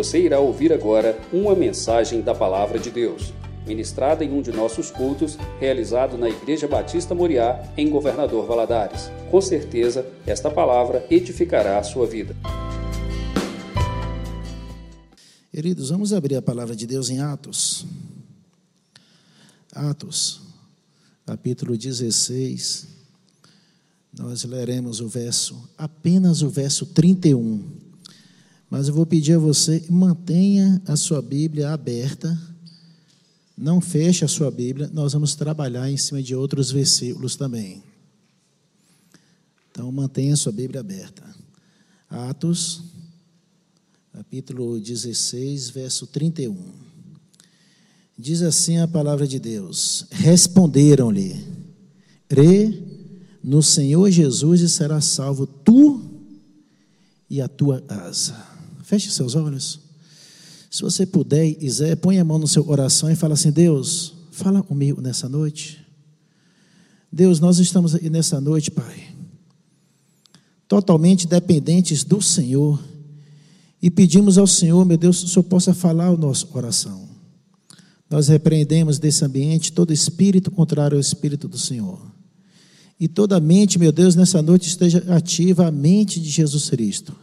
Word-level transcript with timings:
Você 0.00 0.18
irá 0.18 0.40
ouvir 0.40 0.72
agora 0.72 1.20
uma 1.30 1.54
mensagem 1.54 2.22
da 2.22 2.34
Palavra 2.34 2.78
de 2.78 2.90
Deus, 2.90 3.34
ministrada 3.66 4.24
em 4.24 4.32
um 4.32 4.40
de 4.40 4.50
nossos 4.50 4.90
cultos, 4.90 5.36
realizado 5.60 6.16
na 6.16 6.26
Igreja 6.26 6.66
Batista 6.66 7.14
Moriá, 7.14 7.70
em 7.76 7.90
Governador 7.90 8.46
Valadares. 8.46 9.10
Com 9.30 9.42
certeza, 9.42 10.10
esta 10.26 10.50
palavra 10.50 11.06
edificará 11.10 11.78
a 11.78 11.82
sua 11.82 12.06
vida. 12.06 12.34
Queridos, 15.52 15.90
vamos 15.90 16.14
abrir 16.14 16.36
a 16.36 16.40
palavra 16.40 16.74
de 16.74 16.86
Deus 16.86 17.10
em 17.10 17.20
Atos. 17.20 17.84
Atos, 19.70 20.40
capítulo 21.26 21.76
16. 21.76 22.88
Nós 24.18 24.44
leremos 24.44 25.02
o 25.02 25.08
verso, 25.08 25.68
apenas 25.76 26.40
o 26.40 26.48
verso 26.48 26.86
31. 26.86 27.89
Mas 28.70 28.86
eu 28.86 28.94
vou 28.94 29.04
pedir 29.04 29.32
a 29.32 29.38
você, 29.38 29.84
mantenha 29.90 30.80
a 30.86 30.94
sua 30.94 31.20
Bíblia 31.20 31.72
aberta. 31.72 32.40
Não 33.58 33.80
feche 33.80 34.24
a 34.24 34.28
sua 34.28 34.48
Bíblia, 34.48 34.88
nós 34.92 35.12
vamos 35.12 35.34
trabalhar 35.34 35.90
em 35.90 35.96
cima 35.96 36.22
de 36.22 36.36
outros 36.36 36.70
versículos 36.70 37.34
também. 37.34 37.82
Então, 39.70 39.90
mantenha 39.90 40.34
a 40.34 40.36
sua 40.36 40.52
Bíblia 40.52 40.80
aberta. 40.80 41.22
Atos, 42.08 42.82
capítulo 44.12 44.78
16, 44.80 45.70
verso 45.70 46.06
31. 46.06 46.56
Diz 48.16 48.42
assim 48.42 48.78
a 48.78 48.86
palavra 48.86 49.26
de 49.26 49.38
Deus: 49.38 50.06
Responderam-lhe, 50.10 51.44
crê 52.28 52.82
no 53.42 53.62
Senhor 53.62 54.10
Jesus 54.10 54.60
e 54.60 54.68
será 54.68 55.00
salvo 55.00 55.46
tu 55.46 56.02
e 57.28 57.40
a 57.40 57.48
tua 57.48 57.80
casa. 57.80 58.49
Feche 58.90 59.08
seus 59.08 59.36
olhos. 59.36 59.78
Se 60.68 60.82
você 60.82 61.06
puder 61.06 61.46
e 61.46 61.94
põe 61.94 62.18
a 62.18 62.24
mão 62.24 62.40
no 62.40 62.48
seu 62.48 62.64
coração 62.64 63.08
e 63.08 63.14
fala 63.14 63.34
assim: 63.34 63.52
Deus, 63.52 64.14
fala 64.32 64.64
comigo 64.64 65.00
nessa 65.00 65.28
noite. 65.28 65.78
Deus, 67.12 67.38
nós 67.38 67.60
estamos 67.60 67.94
aqui 67.94 68.10
nessa 68.10 68.40
noite, 68.40 68.68
Pai, 68.68 69.14
totalmente 70.66 71.28
dependentes 71.28 72.02
do 72.02 72.20
Senhor 72.20 72.82
e 73.80 73.88
pedimos 73.92 74.38
ao 74.38 74.46
Senhor, 74.48 74.84
meu 74.84 74.96
Deus, 74.96 75.20
que 75.20 75.26
o 75.26 75.28
Senhor 75.28 75.44
possa 75.44 75.72
falar 75.72 76.10
o 76.10 76.16
nosso 76.16 76.48
coração. 76.48 77.08
Nós 78.10 78.26
repreendemos 78.26 78.98
desse 78.98 79.24
ambiente 79.24 79.72
todo 79.72 79.92
espírito 79.92 80.50
contrário 80.50 80.96
ao 80.96 81.00
espírito 81.00 81.46
do 81.46 81.56
Senhor. 81.56 82.10
E 82.98 83.06
toda 83.06 83.38
mente, 83.38 83.78
meu 83.78 83.92
Deus, 83.92 84.16
nessa 84.16 84.42
noite 84.42 84.66
esteja 84.66 84.98
ativa 85.14 85.68
a 85.68 85.70
mente 85.70 86.18
de 86.18 86.28
Jesus 86.28 86.68
Cristo, 86.68 87.14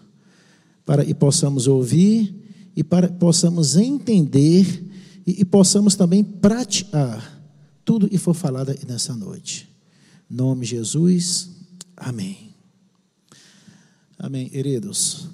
para 0.88 1.03
que 1.03 1.13
possamos 1.13 1.67
ouvir 1.67 2.33
e 2.73 2.81
para 2.81 3.09
que 3.09 3.16
possamos 3.16 3.75
entender 3.75 4.85
e, 5.27 5.41
e 5.41 5.45
possamos 5.45 5.95
também 5.95 6.23
praticar 6.23 7.43
tudo 7.83 8.07
que 8.07 8.17
for 8.17 8.33
falado 8.33 8.73
nessa 8.88 9.13
noite. 9.13 9.67
Em 10.31 10.35
nome 10.35 10.61
de 10.61 10.71
Jesus, 10.71 11.49
amém. 11.97 12.55
Amém, 14.17 14.47
queridos. 14.47 15.27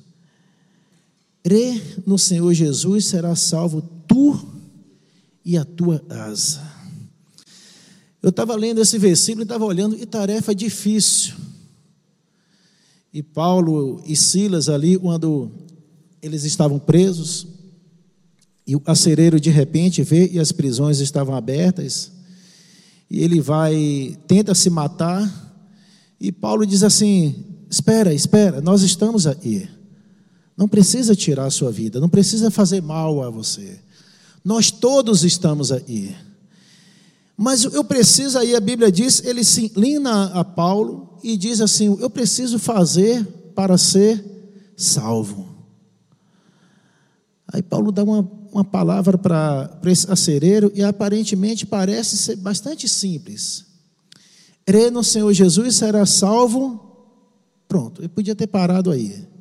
Crê 1.44 1.80
no 2.04 2.18
Senhor 2.18 2.52
Jesus, 2.52 3.06
será 3.06 3.36
salvo 3.36 3.84
tu 4.08 4.44
e 5.46 5.56
a 5.56 5.64
tua 5.64 6.00
casa. 6.00 6.68
Eu 8.24 8.30
estava 8.30 8.56
lendo 8.56 8.81
esse 8.81 8.98
versículo 8.98 9.44
e 9.44 9.46
estava 9.46 9.66
olhando, 9.66 9.96
e 9.96 10.04
tarefa 10.04 10.56
difícil. 10.56 11.36
E 13.14 13.22
Paulo 13.22 14.02
e 14.06 14.16
Silas 14.16 14.69
ali, 14.69 14.97
quando 14.97 15.52
eles 16.22 16.44
estavam 16.45 16.80
presos, 16.80 17.45
e 18.66 18.75
o 18.75 18.80
carcereiro 18.80 19.39
de 19.39 19.52
repente 19.52 20.02
vê 20.02 20.30
e 20.31 20.39
as 20.39 20.52
prisões 20.52 21.00
estavam 21.00 21.36
abertas, 21.36 22.11
e 23.09 23.23
ele 23.23 23.40
vai, 23.40 24.18
tenta 24.28 24.56
se 24.56 24.69
matar, 24.69 25.31
e 26.19 26.31
Paulo 26.31 26.66
diz 26.66 26.81
assim: 26.81 27.35
Espera, 27.69 28.13
espera, 28.13 28.62
nós 28.62 28.81
estamos 28.81 29.28
aí. 29.28 29.69
Não 30.57 30.68
precisa 30.68 31.16
tirar 31.16 31.46
a 31.46 31.52
sua 31.52 31.72
vida, 31.72 32.00
não 32.00 32.09
precisa 32.09 32.50
fazer 32.50 32.81
mal 32.81 33.22
a 33.22 33.29
você. 33.29 33.79
Nós 34.44 34.72
todos 34.72 35.23
estamos 35.23 35.72
aí. 35.72 36.16
Mas 37.35 37.63
eu 37.63 37.84
preciso, 37.84 38.38
aí 38.38 38.56
a 38.56 38.59
Bíblia 38.59 38.91
diz, 38.91 39.23
ele 39.25 39.44
se 39.44 39.66
inclina 39.66 40.25
a 40.25 40.44
Paulo 40.44 41.12
e 41.23 41.38
diz 41.38 41.61
assim: 41.61 41.97
Eu 42.00 42.09
preciso 42.09 42.59
fazer 42.59 43.25
para 43.56 43.78
ser 43.78 44.23
salvo. 44.75 45.47
Aí 47.47 47.61
Paulo 47.61 47.91
dá 47.91 48.03
uma, 48.03 48.28
uma 48.51 48.66
palavra 48.66 49.17
para 49.17 49.79
esse 49.85 50.11
acereiro 50.11 50.72
e 50.75 50.84
aparentemente 50.84 51.66
parece 51.66 52.17
ser 52.17 52.35
bastante 52.35 52.88
simples. 52.88 53.66
Crê 54.66 54.89
no 54.89 55.03
Senhor 55.03 55.31
Jesus 55.34 55.75
será 55.75 56.06
salvo. 56.06 56.79
Pronto, 57.67 58.01
ele 58.01 58.09
podia 58.09 58.35
ter 58.35 58.47
parado 58.47 58.91
aí 58.91 59.34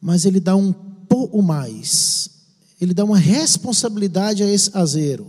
mas 0.00 0.24
ele 0.24 0.40
dá 0.40 0.54
um 0.56 0.72
pouco 0.72 1.42
mais. 1.42 2.30
Ele 2.80 2.94
dá 2.94 3.04
uma 3.04 3.18
responsabilidade 3.18 4.42
a 4.42 4.50
esse 4.50 4.70
azeiro. 4.76 5.26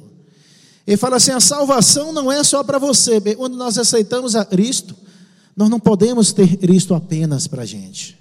Ele 0.89 0.97
fala 0.97 1.17
assim: 1.17 1.29
a 1.29 1.39
salvação 1.39 2.11
não 2.11 2.31
é 2.31 2.43
só 2.43 2.63
para 2.63 2.79
você. 2.79 3.21
Quando 3.35 3.55
nós 3.55 3.77
aceitamos 3.77 4.35
a 4.35 4.43
Cristo, 4.43 4.95
nós 5.55 5.69
não 5.69 5.79
podemos 5.79 6.33
ter 6.33 6.57
Cristo 6.57 6.95
apenas 6.95 7.45
para 7.45 7.61
a 7.61 7.65
gente. 7.65 8.17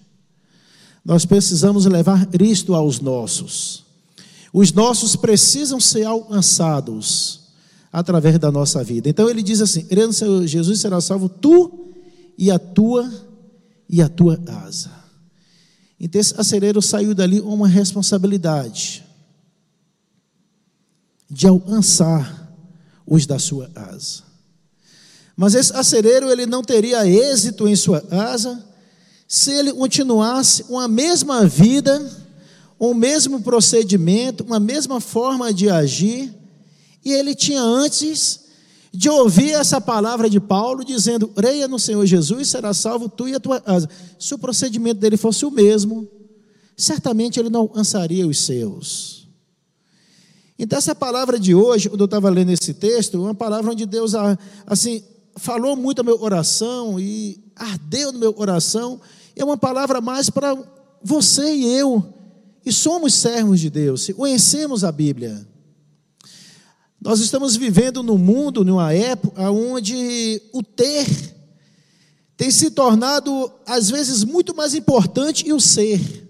Nós 1.03 1.25
precisamos 1.25 1.87
levar 1.87 2.27
Cristo 2.27 2.75
aos 2.75 3.01
nossos. 3.01 3.87
Os 4.53 4.71
nossos 4.71 5.17
precisam 5.17 5.81
ser 5.81 6.05
alcançados 6.05 7.41
através 7.91 8.39
da 8.39 8.53
nossa 8.53 8.85
vida. 8.85 9.09
Então 9.09 9.31
ele 9.31 9.43
diz 9.43 9.63
assim: 9.63 9.87
crendo 9.87 10.13
Senhor 10.13 10.47
Jesus 10.47 10.79
será 10.79 11.01
salvo 11.01 11.27
tu 11.27 11.89
e 12.37 12.51
a 12.51 12.59
tua 12.59 13.11
e 13.89 14.03
a 14.03 14.11
tua 14.11 14.37
casa. 14.37 14.91
Então 15.99 16.21
esse 16.21 16.39
acereiro 16.39 16.83
saiu 16.83 17.15
dali 17.15 17.41
com 17.41 17.49
uma 17.49 17.67
responsabilidade 17.67 19.03
de 21.31 21.47
alcançar 21.47 22.47
os 23.09 23.27
da 23.27 23.39
sua 23.39 23.71
asa. 23.75 24.23
Mas 25.37 25.55
esse 25.55 25.73
acereiro 25.73 26.31
ele 26.31 26.47
não 26.47 26.63
teria 26.63 27.07
êxito 27.07 27.69
em 27.69 27.77
sua 27.77 28.05
asa 28.11 28.65
se 29.27 29.53
ele 29.53 29.73
continuasse 29.73 30.65
com 30.65 30.79
a 30.79 30.89
mesma 30.89 31.47
vida, 31.47 32.11
o 32.79 32.95
mesmo 32.95 33.43
procedimento, 33.43 34.43
uma 34.43 34.59
mesma 34.59 35.01
forma 35.01 35.53
de 35.53 35.69
agir, 35.69 36.33
e 37.05 37.13
ele 37.13 37.35
tinha 37.35 37.61
antes 37.61 38.41
de 38.93 39.09
ouvir 39.11 39.53
essa 39.53 39.81
palavra 39.81 40.31
de 40.31 40.41
Paulo 40.41 40.85
dizendo: 40.85 41.29
creia 41.29 41.69
no 41.69 41.79
Senhor 41.79 42.05
Jesus, 42.07 42.49
será 42.49 42.73
salvo 42.73 43.09
tu 43.09 43.29
e 43.29 43.35
a 43.35 43.41
tua 43.41 43.61
casa. 43.61 43.89
Se 44.19 44.35
o 44.35 44.39
procedimento 44.39 44.99
dele 44.99 45.17
fosse 45.17 45.45
o 45.45 45.51
mesmo, 45.51 46.09
certamente 46.77 47.39
ele 47.39 47.51
não 47.51 47.61
alcançaria 47.61 48.27
os 48.27 48.41
seus. 48.41 49.18
Então, 50.59 50.77
essa 50.77 50.95
palavra 50.95 51.39
de 51.39 51.55
hoje, 51.55 51.89
quando 51.89 52.01
eu 52.01 52.07
estava 52.07 52.29
lendo 52.29 52.51
esse 52.51 52.75
texto, 52.75 53.23
uma 53.23 53.35
palavra 53.35 53.71
onde 53.71 53.87
Deus, 53.87 54.13
assim, 54.67 55.05
falou 55.37 55.77
muito 55.77 56.01
ao 56.01 56.05
meu 56.05 56.19
coração 56.19 56.99
e 56.99 57.39
ardeu 57.55 58.11
no 58.11 58.19
meu 58.19 58.35
coração. 58.35 59.01
É 59.37 59.45
uma 59.45 59.57
palavra 59.57 60.01
mais 60.01 60.29
para 60.29 60.59
você 61.03 61.55
e 61.55 61.69
eu, 61.77 62.05
e 62.67 62.73
somos 62.73 63.15
servos 63.15 63.61
de 63.61 63.71
Deus, 63.71 64.11
conhecemos 64.17 64.83
a 64.83 64.91
Bíblia. 64.91 65.47
Nós 67.01 67.21
estamos 67.21 67.55
vivendo 67.55 68.03
num 68.03 68.19
mundo, 68.19 68.65
numa 68.65 68.93
época 68.93 69.49
onde 69.53 70.43
o 70.53 70.61
ter 70.61 71.07
tem 72.37 72.53
se 72.53 72.71
tornado, 72.71 73.51
às 73.67 73.91
vezes, 73.91 74.23
muito 74.23 74.55
mais 74.55 74.73
importante 74.73 75.43
que 75.43 75.53
o 75.53 75.61
ser. 75.61 76.28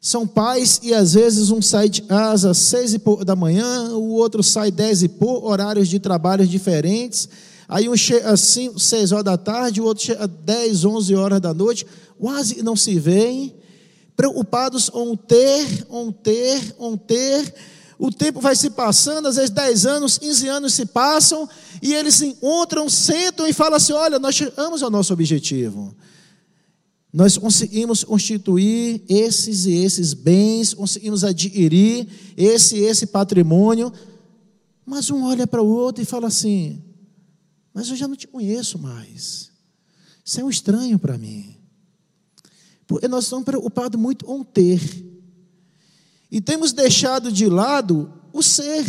São 0.00 0.26
pais 0.26 0.80
e 0.82 0.94
às 0.94 1.12
vezes 1.12 1.50
um 1.50 1.60
sai 1.60 1.88
de 1.88 2.00
casa 2.02 2.52
às 2.52 2.58
seis 2.58 2.96
da 3.26 3.36
manhã, 3.36 3.90
o 3.90 4.12
outro 4.12 4.42
sai 4.42 4.70
dez 4.70 5.02
e 5.02 5.08
pouco, 5.08 5.46
horários 5.46 5.88
de 5.88 5.98
trabalho 5.98 6.46
diferentes. 6.46 7.28
Aí 7.68 7.86
um 7.86 7.96
chega 7.96 8.30
às 8.30 8.40
cinco, 8.40 8.80
seis 8.80 9.12
horas 9.12 9.24
da 9.24 9.36
tarde, 9.36 9.80
o 9.80 9.84
outro 9.84 10.02
chega 10.02 10.24
às 10.24 10.30
dez, 10.42 10.84
onze 10.86 11.14
horas 11.14 11.40
da 11.40 11.52
noite, 11.52 11.86
quase 12.18 12.62
não 12.62 12.74
se 12.74 12.98
veem, 12.98 13.54
preocupados 14.16 14.88
com 14.88 15.14
ter, 15.14 15.84
com 15.84 16.10
ter, 16.10 16.72
com 16.72 16.96
ter, 16.96 17.54
o 17.98 18.10
tempo 18.10 18.40
vai 18.40 18.56
se 18.56 18.70
passando, 18.70 19.28
às 19.28 19.36
vezes 19.36 19.50
10 19.50 19.84
anos, 19.84 20.16
15 20.16 20.48
anos 20.48 20.72
se 20.72 20.86
passam, 20.86 21.46
e 21.82 21.92
eles 21.92 22.14
se 22.14 22.24
encontram, 22.24 22.88
sentam 22.88 23.46
e 23.46 23.52
falam 23.52 23.74
assim: 23.74 23.92
olha, 23.92 24.18
nós 24.18 24.34
chegamos 24.34 24.82
ao 24.82 24.90
nosso 24.90 25.12
objetivo. 25.12 25.94
Nós 27.12 27.36
conseguimos 27.36 28.04
constituir 28.04 29.02
esses 29.08 29.66
e 29.66 29.72
esses 29.72 30.14
bens, 30.14 30.72
conseguimos 30.72 31.24
adquirir 31.24 32.06
esse 32.36 32.76
e 32.76 32.84
esse 32.84 33.06
patrimônio, 33.06 33.92
mas 34.86 35.10
um 35.10 35.24
olha 35.24 35.46
para 35.46 35.62
o 35.62 35.66
outro 35.66 36.02
e 36.02 36.06
fala 36.06 36.28
assim: 36.28 36.82
Mas 37.74 37.88
eu 37.88 37.96
já 37.96 38.06
não 38.06 38.14
te 38.14 38.28
conheço 38.28 38.78
mais. 38.78 39.50
Isso 40.24 40.40
é 40.40 40.44
um 40.44 40.50
estranho 40.50 40.98
para 40.98 41.18
mim. 41.18 41.56
Porque 42.86 43.08
nós 43.08 43.24
estamos 43.24 43.44
preocupados 43.44 44.00
muito 44.00 44.24
com 44.24 44.42
ter 44.42 44.80
E 46.30 46.40
temos 46.40 46.72
deixado 46.72 47.30
de 47.30 47.48
lado 47.48 48.12
o 48.32 48.42
ser. 48.42 48.84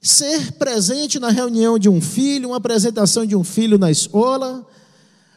Ser 0.00 0.52
presente 0.52 1.18
na 1.18 1.30
reunião 1.30 1.78
de 1.78 1.88
um 1.88 2.00
filho, 2.00 2.50
uma 2.50 2.58
apresentação 2.58 3.24
de 3.24 3.34
um 3.34 3.42
filho 3.42 3.78
na 3.78 3.90
escola. 3.90 4.66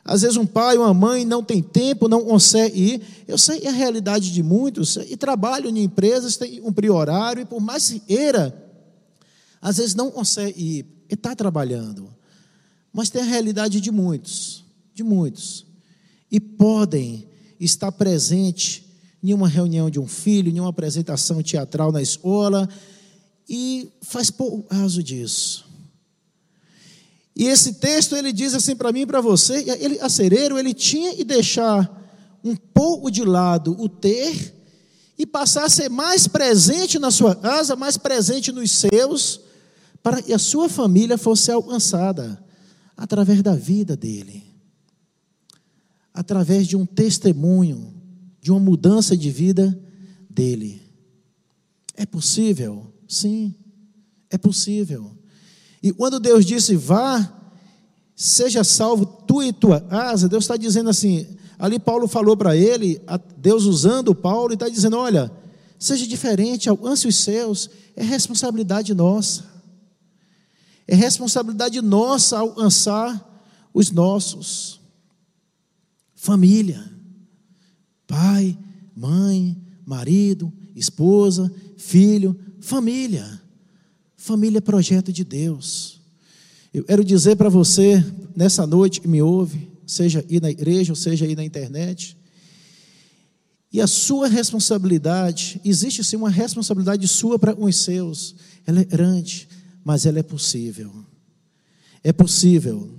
Às 0.07 0.21
vezes 0.21 0.37
um 0.37 0.45
pai, 0.45 0.77
uma 0.77 0.93
mãe 0.93 1.25
não 1.25 1.43
tem 1.43 1.61
tempo, 1.61 2.07
não 2.07 2.23
consegue 2.23 2.79
ir. 2.79 3.01
Eu 3.27 3.37
sei 3.37 3.67
a 3.67 3.71
realidade 3.71 4.31
de 4.31 4.41
muitos, 4.41 4.95
e 4.95 5.17
trabalho 5.17 5.69
em 5.69 5.83
empresas, 5.83 6.37
tem 6.37 6.61
um 6.61 6.71
priorário, 6.71 7.41
e 7.41 7.45
por 7.45 7.59
mais 7.59 7.89
que 7.89 7.99
queira, 7.99 8.55
às 9.61 9.75
vezes 9.77 9.93
não 9.93 10.09
consegue 10.09 10.59
ir, 10.59 10.85
e 11.09 11.13
está 11.13 11.35
trabalhando. 11.35 12.09
Mas 12.93 13.09
tem 13.09 13.21
a 13.21 13.25
realidade 13.25 13.81
de 13.81 13.91
muitos, 13.91 14.63
de 14.93 15.03
muitos. 15.03 15.65
E 16.31 16.39
podem 16.39 17.27
estar 17.59 17.91
presente 17.91 18.85
em 19.21 19.33
uma 19.33 19.49
reunião 19.49 19.89
de 19.89 19.99
um 19.99 20.07
filho, 20.07 20.49
em 20.49 20.59
uma 20.59 20.69
apresentação 20.69 21.43
teatral 21.43 21.91
na 21.91 22.01
escola, 22.01 22.69
e 23.49 23.91
faz 24.01 24.31
pouco 24.31 24.63
caso 24.63 25.03
disso. 25.03 25.66
E 27.39 27.45
esse 27.45 27.73
texto 27.73 28.15
ele 28.15 28.33
diz 28.33 28.55
assim 28.55 28.75
para 28.75 28.91
mim 28.91 29.01
e 29.01 29.05
para 29.05 29.21
você, 29.21 29.63
ele, 29.79 29.99
acereiro, 29.99 30.57
ele 30.57 30.73
tinha 30.73 31.15
que 31.15 31.23
deixar 31.23 31.87
um 32.43 32.55
pouco 32.55 33.11
de 33.11 33.23
lado 33.23 33.79
o 33.79 33.87
ter 33.87 34.55
e 35.15 35.23
passar 35.23 35.65
a 35.65 35.69
ser 35.69 35.87
mais 35.87 36.27
presente 36.27 36.97
na 36.97 37.11
sua 37.11 37.35
casa, 37.35 37.75
mais 37.75 37.95
presente 37.95 38.51
nos 38.51 38.71
seus, 38.71 39.41
para 40.01 40.19
que 40.19 40.33
a 40.33 40.39
sua 40.39 40.67
família 40.67 41.15
fosse 41.15 41.51
alcançada 41.51 42.43
através 42.95 43.43
da 43.43 43.53
vida 43.53 43.95
dele, 43.95 44.43
através 46.11 46.67
de 46.67 46.75
um 46.75 46.87
testemunho, 46.87 47.93
de 48.41 48.49
uma 48.49 48.59
mudança 48.59 49.15
de 49.15 49.29
vida 49.29 49.79
dele. 50.27 50.81
É 51.93 52.05
possível? 52.05 52.91
Sim, 53.07 53.53
é 54.27 54.39
possível. 54.39 55.16
E 55.81 55.91
quando 55.91 56.19
Deus 56.19 56.45
disse, 56.45 56.75
vá, 56.75 57.31
seja 58.15 58.63
salvo 58.63 59.05
tu 59.05 59.43
e 59.43 59.53
tua 59.53 59.79
casa, 59.79 60.27
Deus 60.27 60.43
está 60.43 60.57
dizendo 60.57 60.89
assim, 60.89 61.27
ali 61.59 61.77
Paulo 61.77 62.07
falou 62.07 62.35
para 62.35 62.55
ele, 62.55 62.99
Deus 63.37 63.65
usando 63.65 64.15
Paulo, 64.15 64.51
e 64.51 64.55
está 64.55 64.67
dizendo: 64.67 64.97
olha, 64.97 65.31
seja 65.77 66.07
diferente, 66.07 66.67
alcance 66.67 67.07
os 67.07 67.15
seus, 67.15 67.69
é 67.95 68.03
responsabilidade 68.03 68.93
nossa. 68.93 69.45
É 70.87 70.95
responsabilidade 70.95 71.81
nossa 71.81 72.39
alcançar 72.39 73.23
os 73.73 73.91
nossos. 73.91 74.79
Família, 76.15 76.83
pai, 78.07 78.57
mãe, 78.95 79.55
marido, 79.85 80.51
esposa, 80.75 81.53
filho, 81.77 82.39
família. 82.59 83.36
Família 84.27 84.57
é 84.57 84.61
projeto 84.61 85.13
de 85.13 85.23
Deus. 85.23 86.01
Eu 86.73 86.83
quero 86.83 87.01
dizer 87.01 87.37
para 87.37 87.47
você, 87.47 88.03
nessa 88.35 88.67
noite 88.67 88.99
que 88.99 89.07
me 89.07 89.21
ouve, 89.21 89.71
seja 89.85 90.23
aí 90.29 90.41
na 90.41 90.51
igreja 90.51 90.91
ou 90.91 90.97
seja 90.97 91.23
aí 91.23 91.33
na 91.33 91.45
internet, 91.45 92.17
e 93.71 93.79
a 93.79 93.87
sua 93.87 94.27
responsabilidade, 94.27 95.61
existe 95.63 96.03
sim 96.03 96.17
uma 96.17 96.29
responsabilidade 96.29 97.07
sua 97.07 97.39
para 97.39 97.57
os 97.57 97.77
seus, 97.77 98.35
ela 98.65 98.81
é 98.81 98.83
grande, 98.83 99.47
mas 99.81 100.05
ela 100.05 100.19
é 100.19 100.23
possível. 100.23 100.91
É 102.03 102.11
possível. 102.11 102.89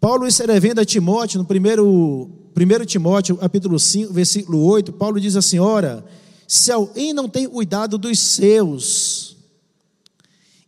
Paulo 0.00 0.24
escrevendo 0.24 0.80
a 0.80 0.84
Timóteo, 0.84 1.38
no 1.38 1.44
primeiro, 1.44 2.30
primeiro 2.54 2.86
Timóteo, 2.86 3.36
capítulo 3.38 3.76
5, 3.76 4.12
versículo 4.12 4.60
8, 4.60 4.92
Paulo 4.92 5.20
diz 5.20 5.34
assim: 5.34 5.58
Ora, 5.58 6.04
se 6.46 6.70
alguém 6.70 7.12
não 7.12 7.28
tem 7.28 7.48
cuidado 7.48 7.98
dos 7.98 8.20
seus, 8.20 9.37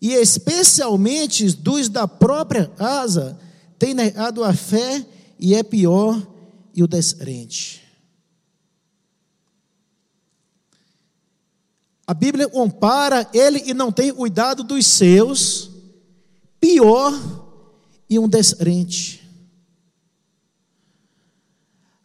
e 0.01 0.15
especialmente 0.15 1.53
dos 1.57 1.89
da 1.89 2.09
própria 2.09 2.67
casa, 2.67 3.39
tem 3.79 3.93
negado 3.93 4.43
a 4.43 4.55
fé 4.55 5.05
e 5.39 5.55
é 5.55 5.63
pior 5.63 6.27
e 6.75 6.83
o 6.83 6.87
descrente. 6.87 7.83
A 12.07 12.15
Bíblia 12.15 12.49
compara 12.49 13.29
ele 13.33 13.63
e 13.67 13.75
não 13.75 13.93
tem 13.93 14.13
cuidado 14.13 14.65
dos 14.65 14.87
seus, 14.87 15.71
pior 16.59 17.13
e 18.09 18.19
um 18.19 18.29
descrente. 18.29 19.20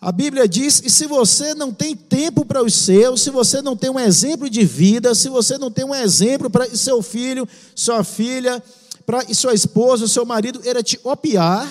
A 0.05 0.11
Bíblia 0.11 0.47
diz 0.47 0.79
que 0.79 0.87
se 0.87 1.07
você 1.07 1.55
não 1.55 1.73
tem 1.73 1.95
tempo 1.95 2.45
para 2.45 2.63
os 2.63 2.75
seus, 2.75 3.23
se 3.23 3.31
você 3.31 3.59
não 3.59 3.75
tem 3.75 3.89
um 3.89 3.99
exemplo 3.99 4.47
de 4.47 4.63
vida, 4.63 5.15
se 5.15 5.29
você 5.29 5.57
não 5.57 5.71
tem 5.71 5.83
um 5.83 5.95
exemplo 5.95 6.47
para 6.47 6.69
seu 6.75 7.01
filho, 7.01 7.49
sua 7.73 8.03
filha, 8.03 8.63
para 9.03 9.33
sua 9.33 9.55
esposa, 9.55 10.07
seu 10.07 10.23
marido, 10.23 10.61
era 10.63 10.83
te 10.83 10.99
opiar, 11.03 11.67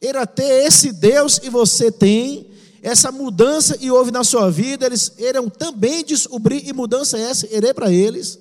era 0.00 0.26
ter 0.26 0.64
esse 0.66 0.90
Deus 0.90 1.38
que 1.38 1.50
você 1.50 1.92
tem, 1.92 2.50
essa 2.82 3.12
mudança 3.12 3.76
e 3.82 3.90
houve 3.90 4.10
na 4.10 4.24
sua 4.24 4.50
vida, 4.50 4.86
eles 4.86 5.12
irão 5.18 5.50
também 5.50 6.02
descobrir, 6.02 6.66
e 6.66 6.72
mudança 6.72 7.18
é 7.18 7.20
essa, 7.20 7.54
irei 7.54 7.74
para 7.74 7.92
eles. 7.92 8.38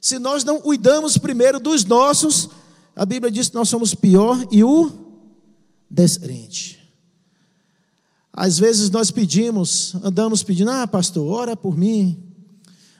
Se 0.00 0.18
nós 0.18 0.42
não 0.42 0.60
cuidamos 0.60 1.16
primeiro 1.16 1.60
dos 1.60 1.84
nossos, 1.84 2.48
a 2.96 3.06
Bíblia 3.06 3.30
diz 3.30 3.50
que 3.50 3.54
nós 3.54 3.68
somos 3.68 3.94
pior 3.94 4.44
e 4.50 4.64
o 4.64 4.90
descrente. 5.88 6.81
Às 8.32 8.58
vezes 8.58 8.88
nós 8.90 9.10
pedimos, 9.10 9.94
andamos 10.02 10.42
pedindo, 10.42 10.70
ah, 10.70 10.86
pastor, 10.86 11.30
ora 11.30 11.54
por 11.54 11.76
mim, 11.76 12.18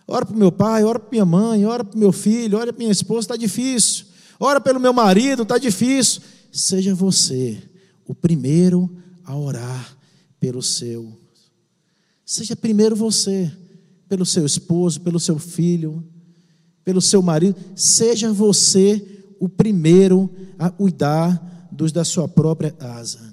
ora 0.06 0.26
para 0.26 0.36
meu 0.36 0.52
pai, 0.52 0.84
ora 0.84 0.98
para 0.98 1.10
minha 1.10 1.24
mãe, 1.24 1.64
ora 1.64 1.82
para 1.82 1.98
meu 1.98 2.12
filho, 2.12 2.58
ora 2.58 2.72
para 2.72 2.78
minha 2.78 2.92
esposa, 2.92 3.20
está 3.20 3.36
difícil, 3.36 4.06
ora 4.38 4.60
pelo 4.60 4.78
meu 4.78 4.92
marido, 4.92 5.42
está 5.42 5.56
difícil. 5.56 6.20
Seja 6.52 6.94
você 6.94 7.62
o 8.06 8.14
primeiro 8.14 8.94
a 9.24 9.34
orar 9.34 9.96
pelo 10.38 10.62
seu. 10.62 11.18
Seja 12.26 12.54
primeiro 12.54 12.94
você, 12.94 13.50
pelo 14.08 14.26
seu 14.26 14.44
esposo, 14.44 15.00
pelo 15.00 15.18
seu 15.18 15.38
filho, 15.38 16.04
pelo 16.84 17.00
seu 17.00 17.22
marido. 17.22 17.56
Seja 17.74 18.30
você 18.32 19.24
o 19.40 19.48
primeiro 19.48 20.30
a 20.58 20.68
cuidar 20.68 21.68
dos 21.72 21.90
da 21.90 22.04
sua 22.04 22.28
própria 22.28 22.70
casa. 22.70 23.31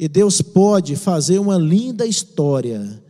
E 0.00 0.08
Deus 0.08 0.40
pode 0.40 0.96
fazer 0.96 1.38
uma 1.38 1.58
linda 1.58 2.06
história, 2.06 3.04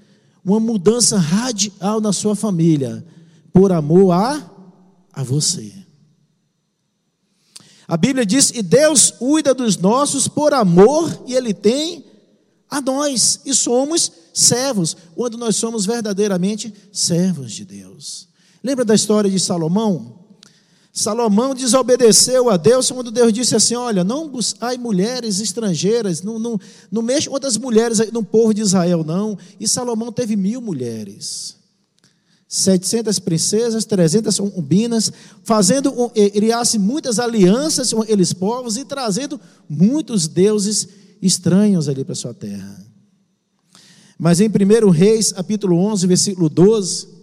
uma 0.45 0.59
mudança 0.59 1.17
radical 1.17 2.00
na 2.00 2.12
sua 2.12 2.35
família, 2.35 3.07
por 3.53 3.71
amor 3.71 4.11
a, 4.11 4.50
a 5.12 5.23
você. 5.23 5.73
A 7.87 7.97
Bíblia 7.97 8.26
diz: 8.26 8.50
e 8.50 8.61
Deus 8.61 9.12
cuida 9.12 9.55
dos 9.55 9.76
nossos 9.76 10.26
por 10.26 10.53
amor, 10.53 11.23
e 11.29 11.35
Ele 11.37 11.55
tem 11.55 12.05
a 12.69 12.81
nós, 12.81 13.38
e 13.47 13.55
somos 13.55 14.11
servos, 14.35 14.97
quando 15.14 15.38
nós 15.38 15.55
somos 15.55 15.87
verdadeiramente 15.87 16.75
servos 16.93 17.53
de 17.53 17.64
Deus. 17.64 18.29
Lembra 18.64 18.85
da 18.85 18.97
história 18.97 19.31
de 19.31 19.38
Salomão? 19.38 20.20
Salomão 20.92 21.54
desobedeceu 21.54 22.50
a 22.50 22.56
Deus 22.56 22.90
quando 22.90 23.12
Deus 23.12 23.32
disse 23.32 23.54
assim: 23.54 23.76
Olha, 23.76 24.02
não 24.02 24.28
buscai 24.28 24.76
mulheres 24.76 25.40
estrangeiras, 25.40 26.23
não, 26.23 26.38
não, 26.38 26.59
não 26.90 27.00
mexa 27.00 27.30
outras 27.30 27.56
mulheres 27.56 27.99
no 28.12 28.25
povo 28.25 28.52
de 28.52 28.61
Israel, 28.61 29.04
não. 29.04 29.38
E 29.59 29.68
Salomão 29.68 30.11
teve 30.11 30.35
mil 30.35 30.61
mulheres, 30.61 31.54
700 32.49 33.20
princesas, 33.20 33.85
300 33.85 34.37
concubinas, 34.40 35.12
fazendo, 35.44 35.92
criasse 36.32 36.76
muitas 36.76 37.20
alianças 37.20 37.92
com 37.92 38.02
aqueles 38.02 38.32
povos 38.32 38.76
e 38.76 38.85
trazendo 38.85 39.40
muitos 39.68 40.26
deuses 40.26 40.88
estranhos 41.23 41.88
ali 41.88 42.04
para 42.04 42.16
sua 42.16 42.35
terra. 42.35 42.85
Mas 44.18 44.40
em 44.40 44.49
1 44.49 44.90
Reis, 44.90 45.30
capítulo 45.30 45.76
11, 45.76 46.06
versículo 46.09 46.49
12. 46.49 47.20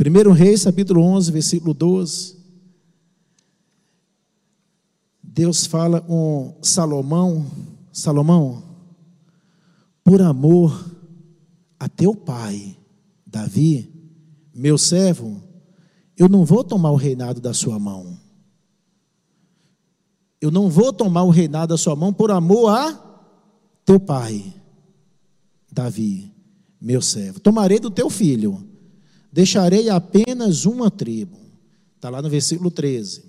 1 0.00 0.32
Reis, 0.32 0.62
capítulo 0.62 1.02
11, 1.02 1.32
versículo 1.32 1.74
12. 1.74 2.38
Deus 5.20 5.66
fala 5.66 6.00
com 6.00 6.56
Salomão, 6.62 7.44
Salomão, 7.92 8.62
por 10.04 10.22
amor 10.22 10.88
a 11.80 11.88
teu 11.88 12.14
pai, 12.14 12.76
Davi, 13.26 13.92
meu 14.54 14.78
servo, 14.78 15.42
eu 16.16 16.28
não 16.28 16.44
vou 16.44 16.62
tomar 16.62 16.92
o 16.92 16.96
reinado 16.96 17.40
da 17.40 17.52
sua 17.52 17.76
mão. 17.76 18.16
Eu 20.40 20.52
não 20.52 20.70
vou 20.70 20.92
tomar 20.92 21.24
o 21.24 21.30
reinado 21.30 21.70
da 21.74 21.76
sua 21.76 21.96
mão 21.96 22.12
por 22.12 22.30
amor 22.30 22.70
a 22.70 22.92
teu 23.84 23.98
pai, 23.98 24.54
Davi, 25.72 26.32
meu 26.80 27.02
servo. 27.02 27.40
Tomarei 27.40 27.80
do 27.80 27.90
teu 27.90 28.08
filho 28.08 28.67
deixarei 29.32 29.88
apenas 29.88 30.64
uma 30.64 30.90
tribo. 30.90 31.36
Está 31.96 32.10
lá 32.10 32.22
no 32.22 32.28
versículo 32.28 32.70
13. 32.70 33.22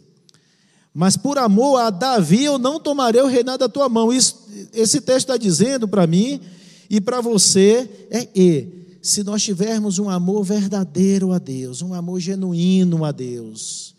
Mas 0.93 1.15
por 1.15 1.37
amor 1.37 1.77
a 1.79 1.89
Davi 1.89 2.43
eu 2.43 2.57
não 2.57 2.79
tomarei 2.79 3.21
o 3.21 3.27
reinado 3.27 3.59
da 3.59 3.69
tua 3.69 3.87
mão. 3.87 4.11
Isso, 4.11 4.47
esse 4.73 5.01
texto 5.01 5.29
está 5.29 5.37
dizendo 5.37 5.87
para 5.87 6.07
mim 6.07 6.41
E 6.89 6.99
para 6.99 7.21
você 7.21 8.07
é 8.09 8.27
E. 8.35 8.79
Se 9.01 9.23
nós 9.23 9.43
tivermos 9.43 9.97
um 9.97 10.09
amor 10.09 10.43
verdadeiro 10.43 11.31
a 11.31 11.37
Deus, 11.37 11.81
um 11.81 11.93
amor 11.93 12.19
genuíno 12.19 13.05
a 13.05 13.11
Deus, 13.11 13.95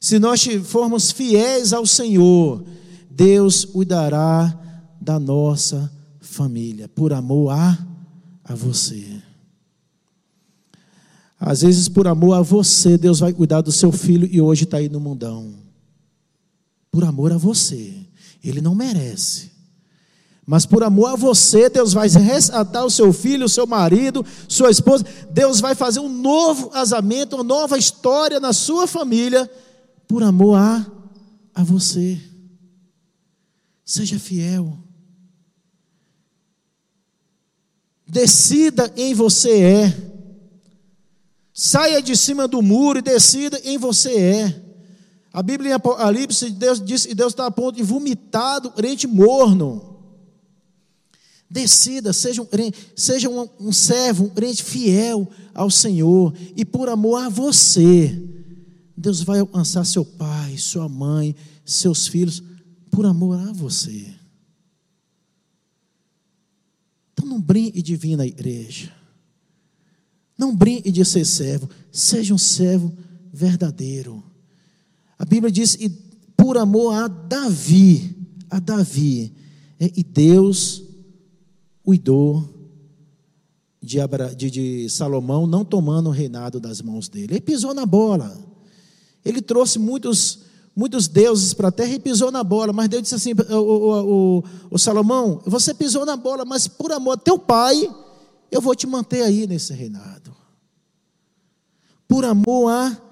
se 0.00 0.20
nós 0.20 0.46
formos 0.64 1.10
fiéis 1.10 1.72
ao 1.72 1.84
Senhor, 1.84 2.64
Deus 3.10 3.64
cuidará 3.64 4.56
da 5.00 5.18
nossa 5.18 5.90
família, 6.20 6.88
por 6.88 7.12
amor 7.12 7.50
a, 7.50 7.76
a 8.44 8.54
você. 8.54 9.20
Às 11.38 11.62
vezes, 11.62 11.88
por 11.88 12.06
amor 12.06 12.34
a 12.34 12.42
você, 12.42 12.96
Deus 12.96 13.20
vai 13.20 13.32
cuidar 13.32 13.60
do 13.60 13.70
seu 13.70 13.92
filho 13.92 14.28
e 14.30 14.40
hoje 14.40 14.64
está 14.64 14.78
aí 14.78 14.88
no 14.88 14.98
mundão. 14.98 15.54
Por 16.90 17.04
amor 17.04 17.32
a 17.32 17.36
você. 17.36 17.94
Ele 18.42 18.60
não 18.60 18.74
merece. 18.74 19.50
Mas 20.46 20.64
por 20.64 20.82
amor 20.84 21.10
a 21.10 21.16
você, 21.16 21.68
Deus 21.68 21.92
vai 21.92 22.08
resgatar 22.08 22.84
o 22.84 22.90
seu 22.90 23.12
filho, 23.12 23.46
o 23.46 23.48
seu 23.48 23.66
marido, 23.66 24.24
sua 24.48 24.70
esposa. 24.70 25.04
Deus 25.30 25.60
vai 25.60 25.74
fazer 25.74 25.98
um 25.98 26.08
novo 26.08 26.70
casamento, 26.70 27.34
uma 27.34 27.44
nova 27.44 27.76
história 27.76 28.38
na 28.38 28.52
sua 28.52 28.86
família, 28.86 29.50
por 30.06 30.22
amor 30.22 30.56
a, 30.56 30.86
a 31.52 31.64
você. 31.64 32.18
Seja 33.84 34.18
fiel. 34.20 34.78
Decida 38.06 38.92
em 38.96 39.12
você 39.12 39.60
é. 39.60 40.15
Saia 41.58 42.02
de 42.02 42.14
cima 42.14 42.46
do 42.46 42.60
muro 42.60 42.98
e 42.98 43.02
decida 43.02 43.58
em 43.64 43.78
você 43.78 44.14
é. 44.14 44.62
A 45.32 45.42
Bíblia 45.42 45.70
em 45.70 45.72
Apocalipse, 45.72 46.50
Deus 46.50 46.84
diz, 46.84 47.06
e 47.06 47.14
Deus 47.14 47.32
está 47.32 47.46
a 47.46 47.50
ponto 47.50 47.76
de 47.76 47.82
vomitado, 47.82 48.70
crente 48.72 49.06
morno. 49.06 49.96
Decida, 51.48 52.12
seja, 52.12 52.42
um, 52.42 52.46
seja 52.94 53.30
um, 53.30 53.48
um 53.58 53.72
servo, 53.72 54.24
um 54.24 54.28
crente 54.28 54.62
fiel 54.62 55.26
ao 55.54 55.70
Senhor, 55.70 56.34
e 56.54 56.62
por 56.62 56.90
amor 56.90 57.22
a 57.22 57.30
você, 57.30 58.22
Deus 58.94 59.22
vai 59.22 59.40
alcançar 59.40 59.86
seu 59.86 60.04
pai, 60.04 60.58
sua 60.58 60.90
mãe, 60.90 61.34
seus 61.64 62.06
filhos, 62.06 62.42
por 62.90 63.06
amor 63.06 63.38
a 63.38 63.52
você. 63.52 64.14
Então 67.14 67.26
não 67.26 67.40
brinque 67.40 67.80
de 67.80 67.96
vir 67.96 68.14
na 68.14 68.26
igreja. 68.26 68.92
Não 70.36 70.54
brinque 70.54 70.90
de 70.90 71.04
ser 71.04 71.24
servo, 71.24 71.68
seja 71.90 72.34
um 72.34 72.38
servo 72.38 72.92
verdadeiro. 73.32 74.22
A 75.18 75.24
Bíblia 75.24 75.50
diz, 75.50 75.74
e 75.74 75.88
por 76.36 76.58
amor 76.58 76.94
a 76.94 77.08
Davi, 77.08 78.14
a 78.50 78.58
Davi, 78.58 79.32
é, 79.80 79.90
e 79.96 80.02
Deus 80.02 80.82
cuidou 81.82 82.56
de, 83.80 83.98
de, 84.36 84.50
de 84.50 84.90
Salomão, 84.90 85.46
não 85.46 85.64
tomando 85.64 86.08
o 86.08 86.12
reinado 86.12 86.58
das 86.58 86.82
mãos 86.82 87.08
dele. 87.08 87.34
Ele 87.34 87.40
pisou 87.40 87.72
na 87.72 87.86
bola. 87.86 88.36
Ele 89.24 89.40
trouxe 89.40 89.78
muitos, 89.78 90.40
muitos 90.74 91.08
deuses 91.08 91.54
para 91.54 91.68
a 91.68 91.72
terra 91.72 91.94
e 91.94 92.00
pisou 92.00 92.30
na 92.30 92.42
bola. 92.42 92.72
Mas 92.72 92.88
Deus 92.88 93.04
disse 93.04 93.14
assim: 93.14 93.32
o, 93.32 93.54
o, 93.54 94.38
o, 94.38 94.44
o 94.72 94.78
Salomão, 94.78 95.40
você 95.46 95.72
pisou 95.72 96.04
na 96.04 96.16
bola, 96.16 96.44
mas 96.44 96.66
por 96.66 96.90
amor 96.92 97.12
a 97.12 97.16
teu 97.16 97.38
pai, 97.38 97.88
eu 98.50 98.60
vou 98.60 98.74
te 98.74 98.86
manter 98.86 99.22
aí 99.22 99.46
nesse 99.46 99.72
reinado. 99.72 100.34
Por 102.08 102.24
amor 102.24 102.70
a 102.70 103.02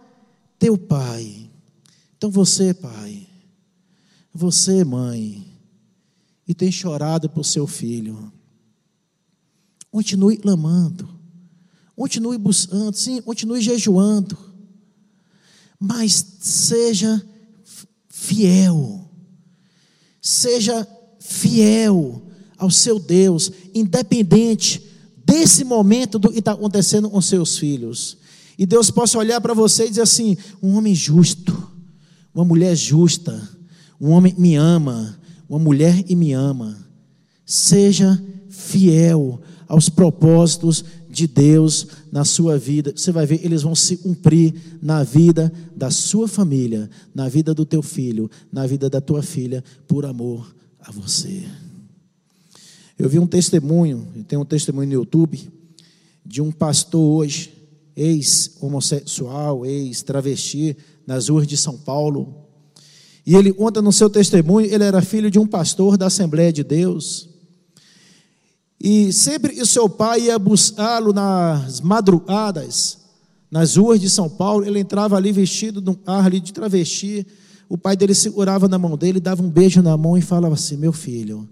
teu 0.59 0.79
pai. 0.79 1.51
Então 2.17 2.31
você, 2.31 2.73
pai, 2.73 3.27
você, 4.33 4.85
mãe, 4.85 5.47
e 6.47 6.55
tem 6.55 6.71
chorado 6.71 7.29
por 7.29 7.45
seu 7.45 7.67
filho, 7.67 8.33
continue 9.91 10.37
clamando, 10.37 11.09
continue 11.95 12.39
buscando, 12.39 12.97
sim, 12.97 13.21
continue 13.21 13.61
jejuando, 13.61 14.39
mas 15.79 16.39
seja 16.41 17.23
fiel, 18.09 19.11
seja 20.21 20.87
fiel 21.21 22.23
ao 22.57 22.71
seu 22.71 22.99
Deus, 22.99 23.51
independente 23.75 24.84
desse 25.25 25.65
momento 25.65 26.19
do 26.19 26.31
que 26.31 26.39
está 26.39 26.53
acontecendo 26.53 27.09
com 27.09 27.21
seus 27.21 27.59
filhos. 27.59 28.19
E 28.59 28.67
Deus 28.67 28.91
possa 28.91 29.19
olhar 29.19 29.41
para 29.41 29.55
você 29.55 29.87
e 29.87 29.89
dizer 29.89 30.03
assim: 30.03 30.37
um 30.63 30.77
homem 30.77 30.95
justo, 30.95 31.71
uma 32.35 32.45
mulher 32.45 32.77
justa, 32.77 33.49
um 34.01 34.11
homem 34.11 34.35
me 34.37 34.55
ama, 34.55 35.19
uma 35.49 35.59
mulher 35.59 36.05
e 36.09 36.15
me 36.15 36.33
ama. 36.33 36.77
Seja 37.45 38.23
fiel 38.49 39.41
aos 39.67 39.89
propósitos 39.89 40.85
de 41.11 41.27
Deus 41.27 41.87
na 42.13 42.25
sua 42.25 42.59
vida. 42.59 42.93
Você 42.95 43.13
vai 43.13 43.27
ver, 43.27 43.45
eles 43.45 43.63
vão 43.63 43.75
se 43.75 43.97
cumprir 43.97 44.55
na 44.83 45.03
vida 45.03 45.53
da 45.75 45.91
sua 45.91 46.29
família, 46.29 46.91
na 47.15 47.29
vida 47.29 47.55
do 47.55 47.65
teu 47.65 47.83
filho, 47.83 48.31
na 48.53 48.67
vida 48.67 48.91
da 48.91 49.01
tua 49.01 49.23
filha, 49.23 49.63
por 49.87 50.05
amor 50.05 50.55
a 50.81 50.91
você. 50.91 51.45
Eu 52.97 53.09
vi 53.09 53.19
um 53.19 53.27
testemunho, 53.27 54.07
tem 54.29 54.39
um 54.39 54.45
testemunho 54.45 54.89
no 54.89 54.95
YouTube, 54.95 55.51
de 56.25 56.41
um 56.41 56.53
pastor 56.53 57.01
hoje, 57.01 57.53
ex-homossexual, 57.97 59.67
ex-travesti, 59.67 60.77
nas 61.07 61.29
ruas 61.29 61.47
de 61.47 61.57
São 61.57 61.77
Paulo. 61.77 62.47
E 63.27 63.35
ele 63.35 63.53
conta 63.53 63.83
no 63.83 63.93
seu 63.93 64.09
testemunho, 64.09 64.73
ele 64.73 64.85
era 64.85 65.03
filho 65.03 65.31
de 65.31 65.39
um 65.39 65.47
pastor 65.47 65.97
da 65.97 66.07
Assembleia 66.07 66.53
de 66.53 66.63
Deus. 66.63 67.29
E 68.81 69.13
sempre 69.13 69.61
o 69.61 69.67
seu 69.67 69.89
pai 69.89 70.23
ia 70.23 70.39
buscá-lo 70.39 71.13
nas 71.13 71.81
madrugadas, 71.81 72.99
nas 73.51 73.77
ruas 73.77 74.01
de 74.01 74.11
São 74.11 74.29
Paulo, 74.29 74.65
ele 74.65 74.81
entrava 74.81 75.17
ali 75.17 75.33
vestido 75.33 75.81
de 75.81 75.91
um 75.91 75.97
ar 76.07 76.31
de 76.31 76.53
travesti. 76.53 77.27
O 77.69 77.79
pai 77.79 77.97
dele 77.97 78.15
segurava 78.15 78.69
na 78.69 78.79
mão 78.79 78.97
dele, 78.97 79.21
dava 79.21 79.43
um 79.43 79.49
beijo 79.49 79.81
na 79.81 79.97
mão 79.97 80.19
e 80.19 80.21
falava 80.21 80.55
assim: 80.55 80.77
Meu 80.77 80.93
filho, 80.93 81.49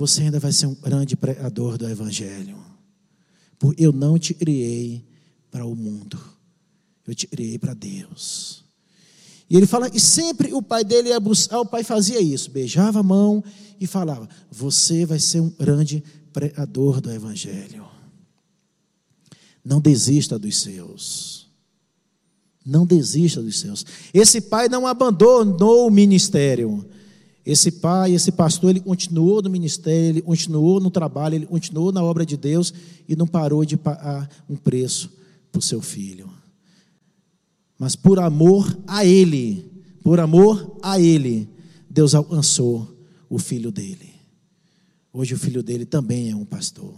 você 0.00 0.22
ainda 0.22 0.40
vai 0.40 0.50
ser 0.50 0.64
um 0.64 0.74
grande 0.74 1.14
pregador 1.14 1.76
do 1.76 1.86
Evangelho. 1.86 2.56
Porque 3.58 3.84
eu 3.84 3.92
não 3.92 4.18
te 4.18 4.32
criei 4.32 5.04
para 5.50 5.66
o 5.66 5.76
mundo, 5.76 6.18
eu 7.06 7.14
te 7.14 7.26
criei 7.26 7.58
para 7.58 7.74
Deus. 7.74 8.64
E 9.50 9.58
ele 9.58 9.66
fala, 9.66 9.90
e 9.92 10.00
sempre 10.00 10.54
o 10.54 10.62
pai 10.62 10.84
dele 10.84 11.10
ia 11.10 11.20
buscar, 11.20 11.60
o 11.60 11.66
pai 11.66 11.84
fazia 11.84 12.18
isso, 12.18 12.50
beijava 12.50 13.00
a 13.00 13.02
mão 13.02 13.44
e 13.78 13.86
falava: 13.86 14.26
Você 14.50 15.04
vai 15.04 15.18
ser 15.18 15.40
um 15.40 15.50
grande 15.50 16.02
pregador 16.32 17.02
do 17.02 17.12
Evangelho. 17.12 17.84
Não 19.62 19.82
desista 19.82 20.38
dos 20.38 20.62
seus. 20.62 21.46
Não 22.64 22.86
desista 22.86 23.42
dos 23.42 23.60
seus. 23.60 23.84
Esse 24.14 24.40
pai 24.40 24.66
não 24.66 24.86
abandonou 24.86 25.86
o 25.86 25.90
ministério. 25.90 26.88
Esse 27.50 27.72
pai, 27.72 28.12
esse 28.14 28.30
pastor, 28.30 28.70
ele 28.70 28.78
continuou 28.78 29.42
no 29.42 29.50
ministério, 29.50 30.10
ele 30.10 30.22
continuou 30.22 30.78
no 30.78 30.88
trabalho, 30.88 31.34
ele 31.34 31.46
continuou 31.46 31.90
na 31.90 32.00
obra 32.00 32.24
de 32.24 32.36
Deus 32.36 32.72
e 33.08 33.16
não 33.16 33.26
parou 33.26 33.64
de 33.64 33.76
pagar 33.76 34.30
um 34.48 34.54
preço 34.54 35.10
para 35.50 35.58
o 35.58 35.62
seu 35.62 35.82
filho. 35.82 36.30
Mas 37.76 37.96
por 37.96 38.20
amor 38.20 38.78
a 38.86 39.04
ele, 39.04 39.68
por 40.00 40.20
amor 40.20 40.78
a 40.80 41.00
ele, 41.00 41.48
Deus 41.90 42.14
alcançou 42.14 42.88
o 43.28 43.36
filho 43.36 43.72
dele. 43.72 44.14
Hoje 45.12 45.34
o 45.34 45.38
filho 45.38 45.60
dele 45.60 45.84
também 45.84 46.30
é 46.30 46.36
um 46.36 46.44
pastor. 46.44 46.94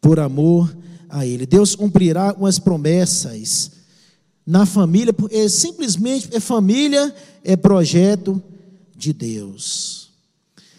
Por 0.00 0.18
amor 0.18 0.76
a 1.08 1.24
ele. 1.24 1.46
Deus 1.46 1.76
cumprirá 1.76 2.34
umas 2.36 2.58
promessas 2.58 3.70
na 4.44 4.66
família, 4.66 5.12
porque 5.12 5.48
simplesmente 5.48 6.28
é 6.32 6.40
família, 6.40 7.14
é 7.44 7.56
projeto 7.56 8.42
de 8.98 9.12
Deus. 9.12 10.10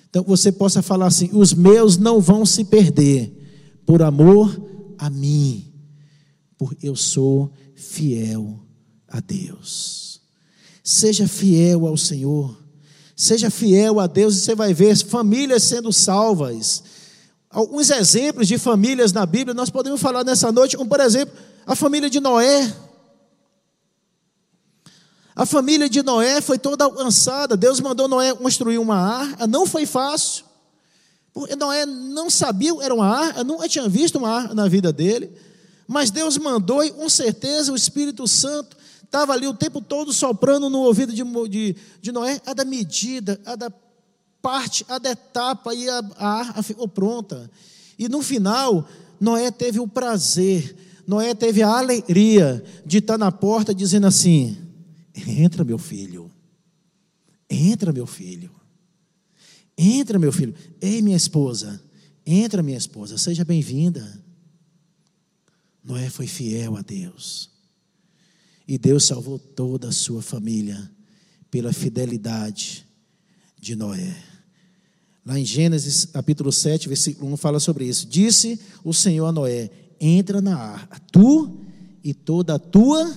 Então 0.09 0.23
você 0.23 0.51
possa 0.51 0.83
falar 0.83 1.07
assim: 1.07 1.29
os 1.33 1.53
meus 1.53 1.97
não 1.97 2.19
vão 2.19 2.45
se 2.45 2.65
perder 2.65 3.33
por 3.85 4.03
amor 4.03 4.61
a 4.97 5.09
mim 5.09 5.69
porque 6.59 6.89
eu 6.89 6.95
sou 6.95 7.49
fiel 7.73 8.59
a 9.07 9.21
Deus. 9.21 10.19
Seja 10.83 11.25
fiel 11.25 11.88
ao 11.88 11.95
Senhor. 11.95 12.57
Seja 13.15 13.49
fiel 13.49 13.99
a 13.99 14.07
Deus 14.07 14.35
e 14.35 14.39
você 14.41 14.55
vai 14.55 14.73
ver 14.73 14.95
famílias 14.97 15.63
sendo 15.63 15.91
salvas. 15.93 16.83
Alguns 17.49 17.89
exemplos 17.89 18.47
de 18.47 18.57
famílias 18.57 19.13
na 19.13 19.25
Bíblia 19.25 19.53
nós 19.53 19.69
podemos 19.69 20.01
falar 20.01 20.25
nessa 20.25 20.51
noite, 20.51 20.75
como 20.75 20.89
por 20.89 20.99
exemplo, 20.99 21.33
a 21.65 21.75
família 21.75 22.09
de 22.09 22.19
Noé. 22.19 22.73
A 25.36 25.45
família 25.45 25.89
de 25.89 26.03
Noé 26.03 26.41
foi 26.41 26.57
toda 26.57 26.83
alcançada. 26.83 27.55
Deus 27.55 27.79
mandou 27.79 28.07
Noé 28.07 28.33
construir 28.33 28.77
uma 28.77 28.98
arca. 28.98 29.48
Não 29.48 29.65
foi 29.65 29.86
fácil. 29.86 30.45
Porque 31.33 31.55
Noé 31.55 31.86
não 31.86 32.29
sabia, 32.29 32.74
era 32.81 32.93
uma 32.93 33.07
arca, 33.07 33.43
nunca 33.43 33.69
tinha 33.69 33.88
visto 33.88 34.17
uma 34.17 34.29
arca 34.29 34.53
na 34.53 34.67
vida 34.67 34.91
dele. 34.91 35.31
Mas 35.88 36.12
Deus 36.12 36.38
mandou 36.38 36.83
e 36.83 36.91
com 36.91 37.07
certeza 37.09 37.71
o 37.71 37.75
Espírito 37.75 38.27
Santo 38.27 38.77
estava 39.03 39.33
ali 39.33 39.48
o 39.48 39.53
tempo 39.53 39.81
todo 39.81 40.13
soprando 40.13 40.69
no 40.69 40.79
ouvido 40.79 41.13
de, 41.13 41.24
de, 41.50 41.75
de 42.01 42.12
Noé, 42.12 42.41
a 42.45 42.53
da 42.53 42.63
medida, 42.63 43.39
a 43.45 43.55
da 43.55 43.71
parte, 44.41 44.86
a 44.88 44.98
da 44.98 45.12
etapa, 45.12 45.74
e 45.74 45.89
a, 45.89 46.01
a 46.17 46.27
arca 46.39 46.63
ficou 46.63 46.88
pronta. 46.88 47.50
E 47.98 48.07
no 48.07 48.21
final, 48.21 48.88
Noé 49.19 49.50
teve 49.50 49.79
o 49.79 49.88
prazer, 49.88 50.75
Noé 51.07 51.33
teve 51.33 51.63
a 51.63 51.69
alegria 51.69 52.63
de 52.86 53.00
estar 53.00 53.17
na 53.17 53.31
porta 53.31 53.74
dizendo 53.74 54.07
assim: 54.07 54.57
Entra, 55.27 55.63
meu 55.63 55.77
filho. 55.77 56.31
Entra, 57.49 57.91
meu 57.91 58.05
filho. 58.05 58.51
Entra, 59.77 60.19
meu 60.19 60.31
filho. 60.31 60.53
Ei, 60.81 61.01
minha 61.01 61.17
esposa. 61.17 61.81
Entra, 62.25 62.61
minha 62.61 62.77
esposa. 62.77 63.17
Seja 63.17 63.43
bem-vinda. 63.43 64.23
Noé 65.83 66.09
foi 66.09 66.27
fiel 66.27 66.77
a 66.77 66.81
Deus. 66.81 67.49
E 68.67 68.77
Deus 68.77 69.05
salvou 69.05 69.39
toda 69.39 69.89
a 69.89 69.91
sua 69.91 70.21
família 70.21 70.91
pela 71.49 71.73
fidelidade 71.73 72.85
de 73.59 73.75
Noé. 73.75 74.15
Lá 75.25 75.39
em 75.39 75.45
Gênesis 75.45 76.05
capítulo 76.05 76.51
7, 76.51 76.88
versículo 76.88 77.31
1 77.33 77.38
fala 77.38 77.59
sobre 77.59 77.85
isso. 77.85 78.07
Disse 78.07 78.59
o 78.83 78.93
Senhor 78.93 79.25
a 79.25 79.31
Noé: 79.31 79.71
Entra 79.99 80.41
na 80.41 80.55
arca, 80.55 80.99
tu 81.11 81.59
e 82.03 82.13
toda 82.13 82.55
a 82.55 82.59
tua 82.59 83.11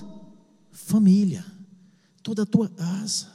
família, 0.71 1.45
toda 2.23 2.43
a 2.43 2.45
tua 2.45 2.69
casa, 2.69 3.27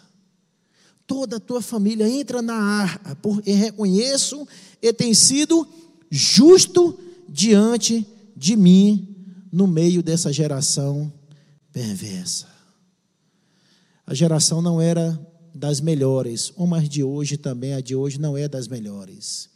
toda 1.07 1.37
a 1.37 1.40
tua 1.40 1.61
família 1.61 2.09
entra 2.09 2.40
na 2.40 2.54
arca, 2.54 3.14
porque 3.16 3.52
reconheço 3.52 4.49
e 4.80 4.92
tem 4.92 5.12
sido 5.12 5.68
justo 6.11 6.99
diante 7.28 8.07
de 8.35 8.57
mim 8.57 9.14
no 9.52 9.66
meio 9.66 10.02
dessa 10.02 10.33
geração 10.33 11.12
perversa. 11.73 12.49
A 14.07 14.14
geração 14.14 14.62
não 14.62 14.80
era 14.80 15.21
das 15.54 15.80
melhores, 15.80 16.52
uma 16.57 16.80
de 16.80 17.04
hoje 17.04 17.37
também, 17.37 17.75
a 17.75 17.80
de 17.80 17.95
hoje 17.95 18.18
não 18.18 18.37
é 18.37 18.49
das 18.49 18.68
melhores. 18.68 19.50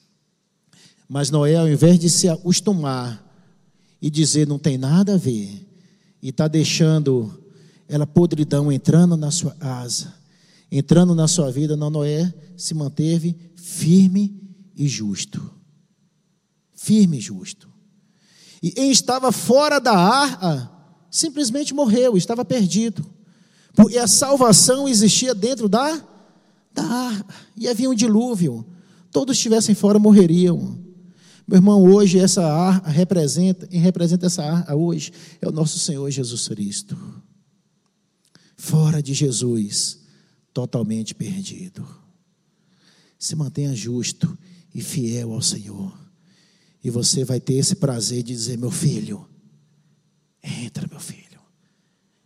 Mas 1.09 1.31
Noé, 1.31 1.57
ao 1.57 1.69
invés 1.69 1.99
de 1.99 2.11
se 2.11 2.29
acostumar 2.29 3.23
e 4.01 4.11
dizer 4.11 4.47
não 4.47 4.59
tem 4.59 4.77
nada 4.77 5.15
a 5.15 5.19
ver, 5.19 5.67
e 6.23 6.29
está 6.29 6.49
deixando 6.49 7.42
ela 7.93 8.07
podridão 8.07 8.73
entrando 8.73 9.19
na 9.19 9.31
sua 9.31 9.55
asa, 9.61 10.15
entrando 10.71 11.15
na 11.15 11.29
sua 11.29 11.53
vida, 11.53 11.77
não, 11.77 11.91
Noé 11.91 12.33
se 12.57 12.73
manteve 12.73 13.37
firme 13.55 14.35
e 14.75 14.89
justo. 14.89 15.53
Firme 16.75 17.19
e 17.19 17.21
justo. 17.21 17.69
E 18.63 18.91
estava 18.91 19.31
fora 19.31 19.79
da 19.79 19.93
arca 19.93 20.71
simplesmente 21.11 21.75
morreu, 21.75 22.17
estava 22.17 22.47
perdido. 22.47 23.05
Porque 23.75 23.99
a 23.99 24.07
salvação 24.07 24.89
existia 24.89 25.35
dentro 25.35 25.69
da, 25.69 26.03
da 26.73 26.83
arca. 26.83 27.35
E 27.55 27.69
havia 27.69 27.91
um 27.91 27.95
dilúvio. 27.95 28.65
Todos 29.11 29.37
estivessem 29.37 29.75
fora 29.75 29.99
morreriam. 29.99 30.79
Meu 31.47 31.59
irmão, 31.59 31.83
hoje 31.83 32.19
essa 32.19 32.43
arca 32.43 32.89
representa, 32.89 33.67
quem 33.67 33.81
representa 33.81 34.25
essa 34.25 34.43
arca 34.43 34.75
hoje 34.75 35.13
é 35.43 35.47
o 35.47 35.53
nosso 35.53 35.79
Senhor 35.79 36.11
Jesus 36.11 36.49
Cristo. 36.49 36.97
Fora 38.63 39.03
de 39.03 39.13
Jesus, 39.13 39.99
totalmente 40.55 41.17
perdido. 41.17 41.85
Se 43.19 43.35
mantenha 43.35 43.75
justo 43.75 44.39
e 44.73 44.81
fiel 44.81 45.33
ao 45.33 45.43
Senhor. 45.43 45.93
E 46.85 46.89
você 46.89 47.25
vai 47.25 47.41
ter 47.41 47.55
esse 47.55 47.75
prazer 47.75 48.23
de 48.23 48.33
dizer: 48.33 48.57
meu 48.57 48.71
filho, 48.71 49.27
Entra, 50.43 50.87
meu 50.89 51.01
filho. 51.01 51.41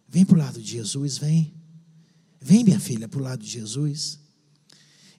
Vem 0.06 0.26
para 0.26 0.36
o 0.36 0.38
lado 0.38 0.60
de 0.60 0.72
Jesus, 0.72 1.16
vem. 1.16 1.54
Vem, 2.38 2.64
minha 2.64 2.80
filha, 2.80 3.08
para 3.08 3.20
o 3.20 3.22
lado 3.22 3.42
de 3.42 3.50
Jesus. 3.50 4.18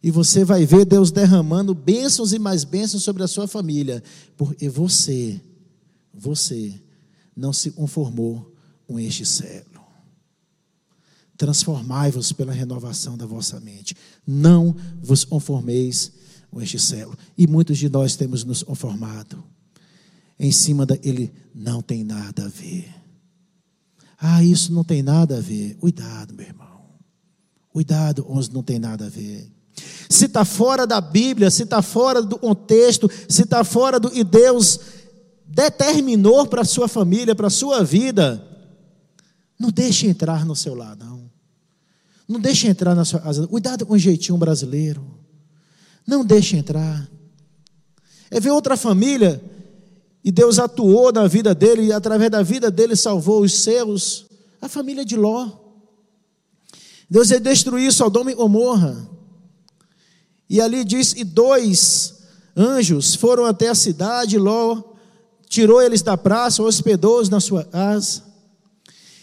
E 0.01 0.11
você 0.11 0.45
vai 0.45 0.67
ver 0.67 0.85
Deus 0.85 1.09
derramando 1.11 1.73
bênçãos 1.73 2.31
e 2.31 2.37
mais 2.37 2.63
bênçãos 2.63 3.03
sobre 3.03 3.23
a 3.23 3.27
sua 3.27 3.47
família. 3.47 4.03
Porque 4.35 4.69
você, 4.69 5.41
você 6.13 6.79
não 7.35 7.51
se 7.51 7.71
conformou 7.71 8.55
com 8.85 8.99
este 8.99 9.25
século. 9.25 9.76
Transformai-vos 11.37 12.31
pela 12.31 12.51
renovação 12.51 13.17
da 13.17 13.25
vossa 13.25 13.59
mente. 13.59 13.95
Não 14.25 14.75
vos 15.01 15.23
conformeis 15.23 16.11
com 16.51 16.61
este 16.61 16.79
século. 16.79 17.17
E 17.37 17.45
muitos 17.47 17.77
de 17.77 17.87
nós 17.89 18.15
temos 18.15 18.43
nos 18.43 18.63
conformado 18.63 19.43
em 20.39 20.51
cima 20.51 20.85
dele 20.85 21.33
não 21.53 21.81
tem 21.81 22.03
nada 22.03 22.45
a 22.45 22.47
ver. 22.47 22.93
Ah, 24.19 24.43
isso 24.43 24.71
não 24.73 24.83
tem 24.83 25.01
nada 25.01 25.37
a 25.37 25.41
ver. 25.41 25.75
Cuidado, 25.75 26.33
meu 26.33 26.45
irmão. 26.45 26.67
Cuidado, 27.69 28.25
onde 28.29 28.51
não 28.53 28.63
tem 28.63 28.79
nada 28.79 29.05
a 29.05 29.09
ver. 29.09 29.51
Se 30.09 30.25
está 30.25 30.43
fora 30.45 30.87
da 30.87 30.99
Bíblia, 30.99 31.51
se 31.51 31.63
está 31.63 31.81
fora 31.81 32.21
do 32.21 32.37
contexto, 32.37 33.09
se 33.27 33.43
está 33.43 33.63
fora 33.63 33.99
do 33.99 34.09
que 34.09 34.23
Deus 34.23 34.79
determinou 35.45 36.47
para 36.47 36.61
a 36.61 36.65
sua 36.65 36.87
família, 36.87 37.35
para 37.35 37.47
a 37.47 37.51
sua 37.51 37.83
vida, 37.83 38.43
não 39.59 39.69
deixe 39.69 40.07
entrar 40.07 40.45
no 40.45 40.55
seu 40.55 40.73
lado, 40.73 41.03
não. 41.03 41.16
Não 42.27 42.39
deixe 42.39 42.67
entrar 42.67 42.93
na 42.93 43.05
sua 43.05 43.19
casa. 43.19 43.47
Cuidado 43.47 43.85
com 43.85 43.93
o 43.93 43.97
jeitinho 43.97 44.37
brasileiro. 44.37 45.05
Não 46.05 46.25
deixe 46.25 46.57
entrar. 46.57 47.09
É 48.29 48.39
ver 48.39 48.51
outra 48.51 48.75
família 48.75 49.41
e 50.23 50.31
Deus 50.31 50.59
atuou 50.59 51.13
na 51.13 51.25
vida 51.25 51.55
dele, 51.55 51.83
e 51.83 51.93
através 51.93 52.29
da 52.29 52.43
vida 52.43 52.69
dele 52.69 52.97
salvou 52.97 53.43
os 53.43 53.53
seus, 53.53 54.25
a 54.59 54.67
família 54.67 55.05
de 55.05 55.15
Ló. 55.15 55.49
Deus 57.09 57.31
ia 57.31 57.39
destruir 57.39 57.93
Sodoma 57.93 58.29
e 58.29 58.35
Gomorra. 58.35 59.09
E 60.49 60.59
ali 60.59 60.83
diz: 60.83 61.13
e 61.13 61.23
dois 61.23 62.15
anjos 62.57 63.15
foram 63.15 63.45
até 63.45 63.69
a 63.69 63.75
cidade, 63.75 64.37
Ló 64.37 64.83
tirou 65.47 65.81
eles 65.81 66.01
da 66.01 66.17
praça, 66.17 66.61
hospedou-os 66.61 67.29
na 67.29 67.39
sua 67.39 67.63
casa. 67.63 68.26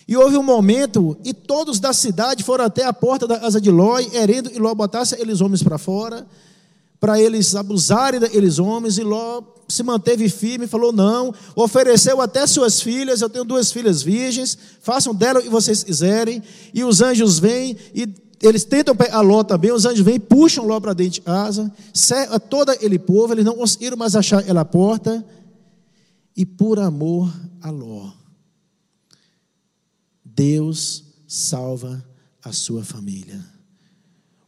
E 0.07 0.17
houve 0.17 0.37
um 0.37 0.43
momento, 0.43 1.17
e 1.25 1.33
todos 1.33 1.81
da 1.81 1.93
cidade 1.93 2.45
foram 2.45 2.65
até 2.65 2.85
a 2.85 2.93
porta 2.93 3.27
da 3.27 3.39
casa 3.39 3.61
de 3.61 3.71
Ló, 3.71 3.99
herendo, 3.99 4.51
e 4.53 4.59
Ló 4.59 4.75
botasse 4.75 5.15
aqueles 5.15 5.41
homens 5.41 5.63
para 5.63 5.79
fora, 5.79 6.27
para 7.01 7.21
eles 7.21 7.55
abusarem 7.55 8.21
daqueles 8.21 8.59
homens, 8.59 8.99
e 8.99 9.03
Ló 9.03 9.43
se 9.67 9.83
manteve 9.83 10.29
firme, 10.29 10.67
falou 10.67 10.93
não, 10.93 11.33
ofereceu 11.57 12.21
até 12.21 12.47
suas 12.47 12.83
filhas, 12.83 13.23
eu 13.23 13.31
tenho 13.31 13.45
duas 13.45 13.73
filhas 13.73 14.03
virgens, 14.03 14.59
façam 14.81 15.15
dela 15.15 15.41
o 15.41 15.43
que 15.43 15.49
vocês 15.49 15.83
quiserem, 15.83 16.43
e 16.73 16.85
os 16.85 17.01
anjos 17.01 17.39
vêm, 17.39 17.77
e 17.95 18.07
eles 18.43 18.65
tentam 18.65 18.95
pegar 18.95 19.23
Ló 19.23 19.43
também, 19.43 19.73
os 19.73 19.87
anjos 19.87 20.05
vêm, 20.05 20.21
puxam 20.21 20.67
Ló 20.67 20.79
para 20.81 20.93
dentro 20.93 21.15
de 21.15 21.21
casa, 21.23 21.73
cerca 21.95 22.39
todo 22.39 22.71
aquele 22.71 22.99
povo, 22.99 23.33
eles 23.33 23.45
não 23.45 23.57
conseguiram 23.57 23.97
mais 23.97 24.15
achar 24.15 24.47
ela 24.47 24.67
porta, 24.67 25.25
e 26.37 26.45
por 26.45 26.79
amor 26.79 27.33
a 27.63 27.71
Ló, 27.71 28.11
Deus 30.35 31.05
salva 31.27 32.05
a 32.43 32.53
sua 32.53 32.85
família. 32.85 33.41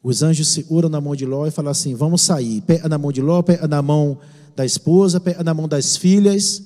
Os 0.03 0.22
anjos 0.22 0.49
seguram 0.49 0.88
na 0.88 1.01
mão 1.01 1.16
de 1.16 1.27
Ló 1.27 1.46
e 1.46 1.51
falam 1.51 1.70
assim: 1.70 1.94
vamos 1.94 2.22
sair. 2.22 2.61
Pega 2.62 2.88
na 2.88 2.99
mão 2.99 3.11
de 3.11 3.20
Ló, 3.20 3.42
pega 3.42 3.66
na 3.66 3.83
mão 3.83 4.18
da 4.55 4.64
esposa, 4.64 5.22
na 5.44 5.53
mão 5.53 5.68
das 5.68 5.96
filhas, 5.96 6.62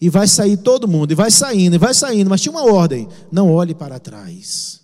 e 0.00 0.08
vai 0.08 0.26
sair 0.26 0.56
todo 0.56 0.88
mundo, 0.88 1.12
e 1.12 1.14
vai 1.14 1.30
saindo, 1.30 1.76
e 1.76 1.78
vai 1.78 1.94
saindo, 1.94 2.28
mas 2.28 2.40
tinha 2.40 2.52
uma 2.52 2.64
ordem: 2.64 3.08
não 3.30 3.50
olhe 3.50 3.74
para 3.74 3.98
trás. 3.98 4.80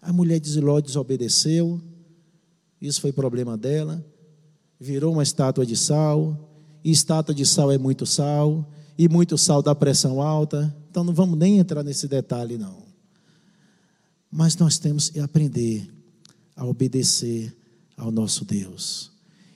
A 0.00 0.12
mulher 0.12 0.38
de 0.38 0.48
Ziló 0.48 0.80
desobedeceu, 0.80 1.80
isso 2.80 3.00
foi 3.00 3.12
problema 3.12 3.56
dela, 3.56 4.04
virou 4.78 5.12
uma 5.12 5.22
estátua 5.22 5.66
de 5.66 5.76
sal, 5.76 6.48
e 6.84 6.90
estátua 6.90 7.34
de 7.34 7.44
sal 7.44 7.72
é 7.72 7.78
muito 7.78 8.06
sal, 8.06 8.70
e 8.96 9.08
muito 9.08 9.36
sal 9.36 9.60
dá 9.60 9.74
pressão 9.74 10.22
alta, 10.22 10.74
então 10.96 11.04
não 11.04 11.12
vamos 11.12 11.38
nem 11.38 11.58
entrar 11.58 11.82
nesse 11.82 12.08
detalhe, 12.08 12.56
não. 12.56 12.78
Mas 14.32 14.56
nós 14.56 14.78
temos 14.78 15.10
que 15.10 15.20
aprender 15.20 15.86
a 16.56 16.64
obedecer 16.64 17.54
ao 17.98 18.10
nosso 18.10 18.46
Deus. 18.46 19.12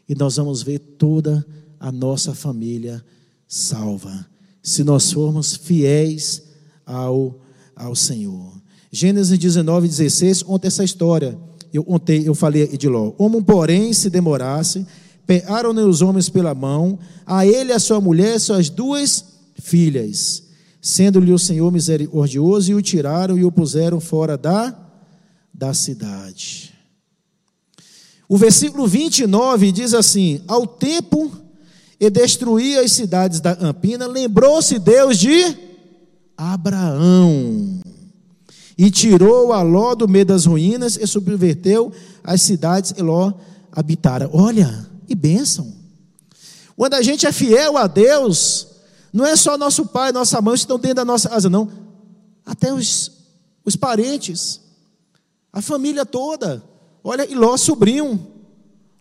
E 0.06 0.14
nós 0.14 0.36
vamos 0.36 0.62
ver 0.62 0.78
toda 0.78 1.46
a 1.78 1.90
nossa 1.90 2.34
família 2.34 3.02
salva, 3.48 4.26
se 4.62 4.84
nós 4.84 5.10
formos 5.10 5.56
fiéis 5.56 6.42
ao, 6.84 7.40
ao 7.74 7.96
Senhor. 7.96 8.60
Gênesis 8.92 9.38
19, 9.38 9.88
16, 9.88 10.42
conta 10.42 10.66
essa 10.66 10.84
história. 10.84 11.38
Eu 11.72 11.82
contei, 11.82 12.28
eu 12.28 12.34
falei 12.34 12.68
de 12.76 12.86
Ló. 12.86 13.12
Como, 13.12 13.42
porém, 13.42 13.94
se 13.94 14.10
demorasse, 14.10 14.86
pegaram-lhe 15.26 15.80
os 15.80 16.02
homens 16.02 16.28
pela 16.28 16.54
mão, 16.54 16.98
a 17.24 17.46
ele, 17.46 17.72
a 17.72 17.78
sua 17.78 17.98
mulher, 17.98 18.38
suas 18.38 18.68
duas 18.68 19.24
filhas, 19.54 20.49
sendo-lhe 20.80 21.32
o 21.32 21.38
Senhor 21.38 21.70
misericordioso, 21.70 22.70
e 22.70 22.74
o 22.74 22.82
tiraram 22.82 23.38
e 23.38 23.44
o 23.44 23.52
puseram 23.52 24.00
fora 24.00 24.36
da, 24.36 24.74
da 25.52 25.74
cidade. 25.74 26.72
O 28.28 28.36
versículo 28.36 28.86
29 28.86 29.72
diz 29.72 29.92
assim: 29.92 30.40
Ao 30.46 30.66
tempo 30.66 31.30
e 31.98 32.08
destruir 32.08 32.78
as 32.78 32.92
cidades 32.92 33.40
da 33.40 33.54
Campina, 33.54 34.06
lembrou-se 34.06 34.78
Deus 34.78 35.18
de 35.18 35.56
Abraão 36.36 37.80
e 38.78 38.90
tirou 38.90 39.52
a 39.52 39.60
Ló 39.60 39.94
do 39.94 40.08
meio 40.08 40.24
das 40.24 40.46
ruínas 40.46 40.96
e 40.96 41.06
subverteu 41.06 41.92
as 42.24 42.40
cidades 42.40 42.92
que 42.92 43.02
Ló 43.02 43.32
habitara. 43.70 44.30
Olha, 44.32 44.88
e 45.06 45.14
bênção. 45.14 45.74
Quando 46.74 46.94
a 46.94 47.02
gente 47.02 47.26
é 47.26 47.32
fiel 47.32 47.76
a 47.76 47.86
Deus, 47.86 48.68
não 49.12 49.26
é 49.26 49.34
só 49.36 49.58
nosso 49.58 49.86
pai, 49.86 50.12
nossa 50.12 50.40
mãe 50.40 50.54
que 50.54 50.60
estão 50.60 50.78
dentro 50.78 50.96
da 50.96 51.04
nossa 51.04 51.34
asa, 51.34 51.50
não. 51.50 51.70
Até 52.44 52.72
os, 52.72 53.10
os 53.64 53.76
parentes, 53.76 54.60
a 55.52 55.60
família 55.60 56.06
toda. 56.06 56.62
Olha, 57.02 57.28
e 57.30 57.34
Ló, 57.34 57.56
sobrinho, 57.56 58.26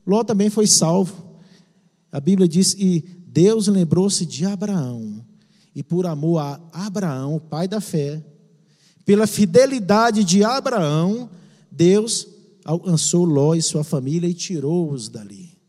Ló 0.05 0.23
também 0.23 0.49
foi 0.49 0.67
salvo. 0.67 1.15
A 2.11 2.19
Bíblia 2.19 2.47
diz: 2.47 2.73
e 2.73 3.01
Deus 3.27 3.67
lembrou-se 3.67 4.25
de 4.25 4.45
Abraão, 4.45 5.23
e 5.75 5.83
por 5.83 6.05
amor 6.05 6.39
a 6.39 6.59
Abraão, 6.73 7.39
pai 7.39 7.67
da 7.67 7.79
fé, 7.79 8.23
pela 9.05 9.27
fidelidade 9.27 10.23
de 10.23 10.43
Abraão, 10.43 11.29
Deus 11.71 12.27
alcançou 12.65 13.25
Ló 13.25 13.53
e 13.53 13.61
sua 13.61 13.83
família 13.83 14.27
e 14.27 14.33
tirou-os 14.33 15.07
dali 15.09 15.59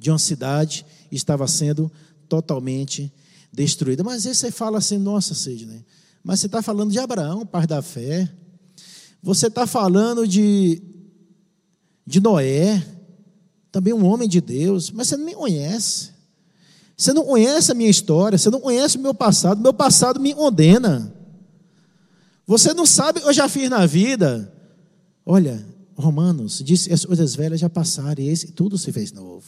de 0.00 0.10
uma 0.10 0.18
cidade 0.18 0.86
estava 1.12 1.46
sendo 1.46 1.92
totalmente 2.30 3.12
destruída. 3.52 4.04
Mas 4.04 4.24
aí 4.24 4.34
você 4.34 4.52
fala 4.52 4.78
assim, 4.78 4.96
nossa, 4.96 5.34
Sidney, 5.34 5.84
mas 6.22 6.38
você 6.38 6.46
está 6.46 6.62
falando 6.62 6.92
de 6.92 6.98
Abraão, 6.98 7.44
pai 7.44 7.66
da 7.66 7.82
fé. 7.82 8.30
Você 9.20 9.48
está 9.48 9.66
falando 9.66 10.26
de, 10.26 10.80
de 12.06 12.20
Noé, 12.20 12.86
também 13.72 13.92
um 13.92 14.06
homem 14.06 14.28
de 14.28 14.40
Deus, 14.40 14.90
mas 14.90 15.08
você 15.08 15.16
não 15.16 15.26
me 15.26 15.34
conhece. 15.34 16.10
Você 16.96 17.12
não 17.12 17.24
conhece 17.24 17.72
a 17.72 17.74
minha 17.74 17.90
história, 17.90 18.38
você 18.38 18.48
não 18.48 18.60
conhece 18.60 18.96
o 18.96 19.00
meu 19.00 19.12
passado, 19.12 19.60
meu 19.60 19.74
passado 19.74 20.20
me 20.20 20.34
condena. 20.34 21.12
Você 22.46 22.72
não 22.72 22.86
sabe 22.86 23.18
o 23.18 23.22
que 23.22 23.28
eu 23.28 23.32
já 23.32 23.48
fiz 23.48 23.68
na 23.68 23.86
vida. 23.86 24.52
Olha, 25.24 25.66
Romanos 25.96 26.62
diz 26.64 26.88
as 26.90 27.04
coisas 27.04 27.34
velhas 27.34 27.60
já 27.60 27.68
passaram 27.68 28.22
e 28.22 28.28
esse, 28.28 28.52
tudo 28.52 28.78
se 28.78 28.92
fez 28.92 29.12
novo. 29.12 29.46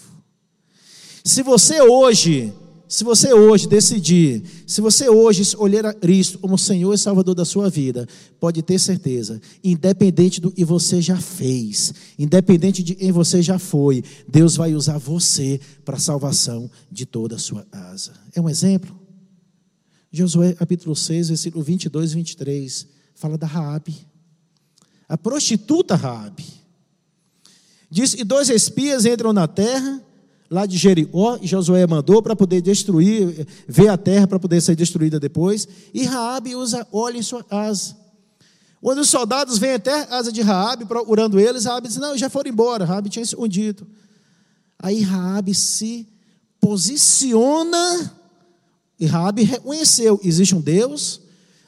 Se 1.25 1.43
você 1.43 1.81
hoje, 1.81 2.53
se 2.93 3.05
você 3.05 3.33
hoje 3.33 3.67
decidir, 3.67 4.43
se 4.67 4.83
você 4.83 5.09
hoje 5.09 5.57
olhar 5.57 5.87
a 5.87 5.95
Cristo 5.95 6.39
como 6.39 6.59
Senhor 6.59 6.93
e 6.93 6.99
Salvador 6.99 7.35
da 7.35 7.43
sua 7.43 7.71
vida, 7.71 8.07
pode 8.39 8.61
ter 8.61 8.79
certeza, 8.79 9.41
independente 9.65 10.43
do 10.43 10.51
que 10.51 10.63
você 10.63 11.01
já 11.01 11.17
fez, 11.17 11.95
independente 12.19 12.83
de 12.83 12.95
quem 12.95 13.11
você 13.11 13.41
já 13.41 13.59
foi, 13.59 14.05
Deus 14.29 14.57
vai 14.57 14.75
usar 14.75 14.99
você 14.99 15.59
para 15.87 15.97
a 15.97 15.99
salvação 15.99 16.71
de 16.91 17.07
toda 17.07 17.37
a 17.37 17.39
sua 17.39 17.65
casa. 17.65 18.13
É 18.35 18.43
um 18.43 18.49
exemplo? 18.49 18.95
Josué 20.13 20.53
capítulo 20.53 20.95
6, 20.95 21.29
versículo 21.29 21.65
22 21.65 22.13
e 22.13 22.15
23, 22.17 22.87
fala 23.15 23.39
da 23.39 23.47
Raabe. 23.47 24.07
A 25.09 25.17
prostituta 25.17 25.95
Raabe. 25.95 26.45
Diz: 27.89 28.13
"E 28.13 28.23
dois 28.23 28.51
espias 28.51 29.07
entram 29.07 29.33
na 29.33 29.49
terra, 29.49 30.05
lá 30.53 30.67
de 30.67 30.77
Jericó, 30.77 31.39
e 31.41 31.47
Josué 31.47 31.87
mandou 31.87 32.23
para 32.23 32.37
poder 32.37 32.61
destruir, 32.61 33.47
ver 33.67 33.89
a 33.89 33.97
terra 33.97 34.27
para 34.27 34.39
poder 34.39 34.61
ser 34.61 34.77
destruída 34.77 35.19
depois, 35.19 35.67
e 35.95 36.05
Raabe 36.05 36.55
usa 36.55 36.87
óleo 36.93 37.17
em 37.17 37.23
sua 37.23 37.43
asa. 37.51 37.97
Quando 38.79 38.99
os 38.99 39.09
soldados 39.09 39.57
vêm 39.57 39.73
até 39.73 40.03
a 40.03 40.19
asa 40.19 40.31
de 40.31 40.43
Raabe 40.43 40.85
procurando 40.85 41.41
eles, 41.41 41.65
Raabe 41.65 41.89
diz: 41.89 41.97
"Não, 41.97 42.19
já 42.19 42.29
foram 42.29 42.51
embora". 42.51 42.85
Raabe 42.85 43.09
tinha 43.09 43.25
se 43.25 43.35
hundido. 43.35 43.87
Aí 44.79 45.01
Raabe 45.01 45.55
se 45.55 46.07
posiciona 46.61 48.13
e 49.01 49.07
Raabe 49.07 49.45
reconheceu, 49.45 50.21
existe 50.23 50.55
um 50.55 50.61
Deus. 50.61 51.23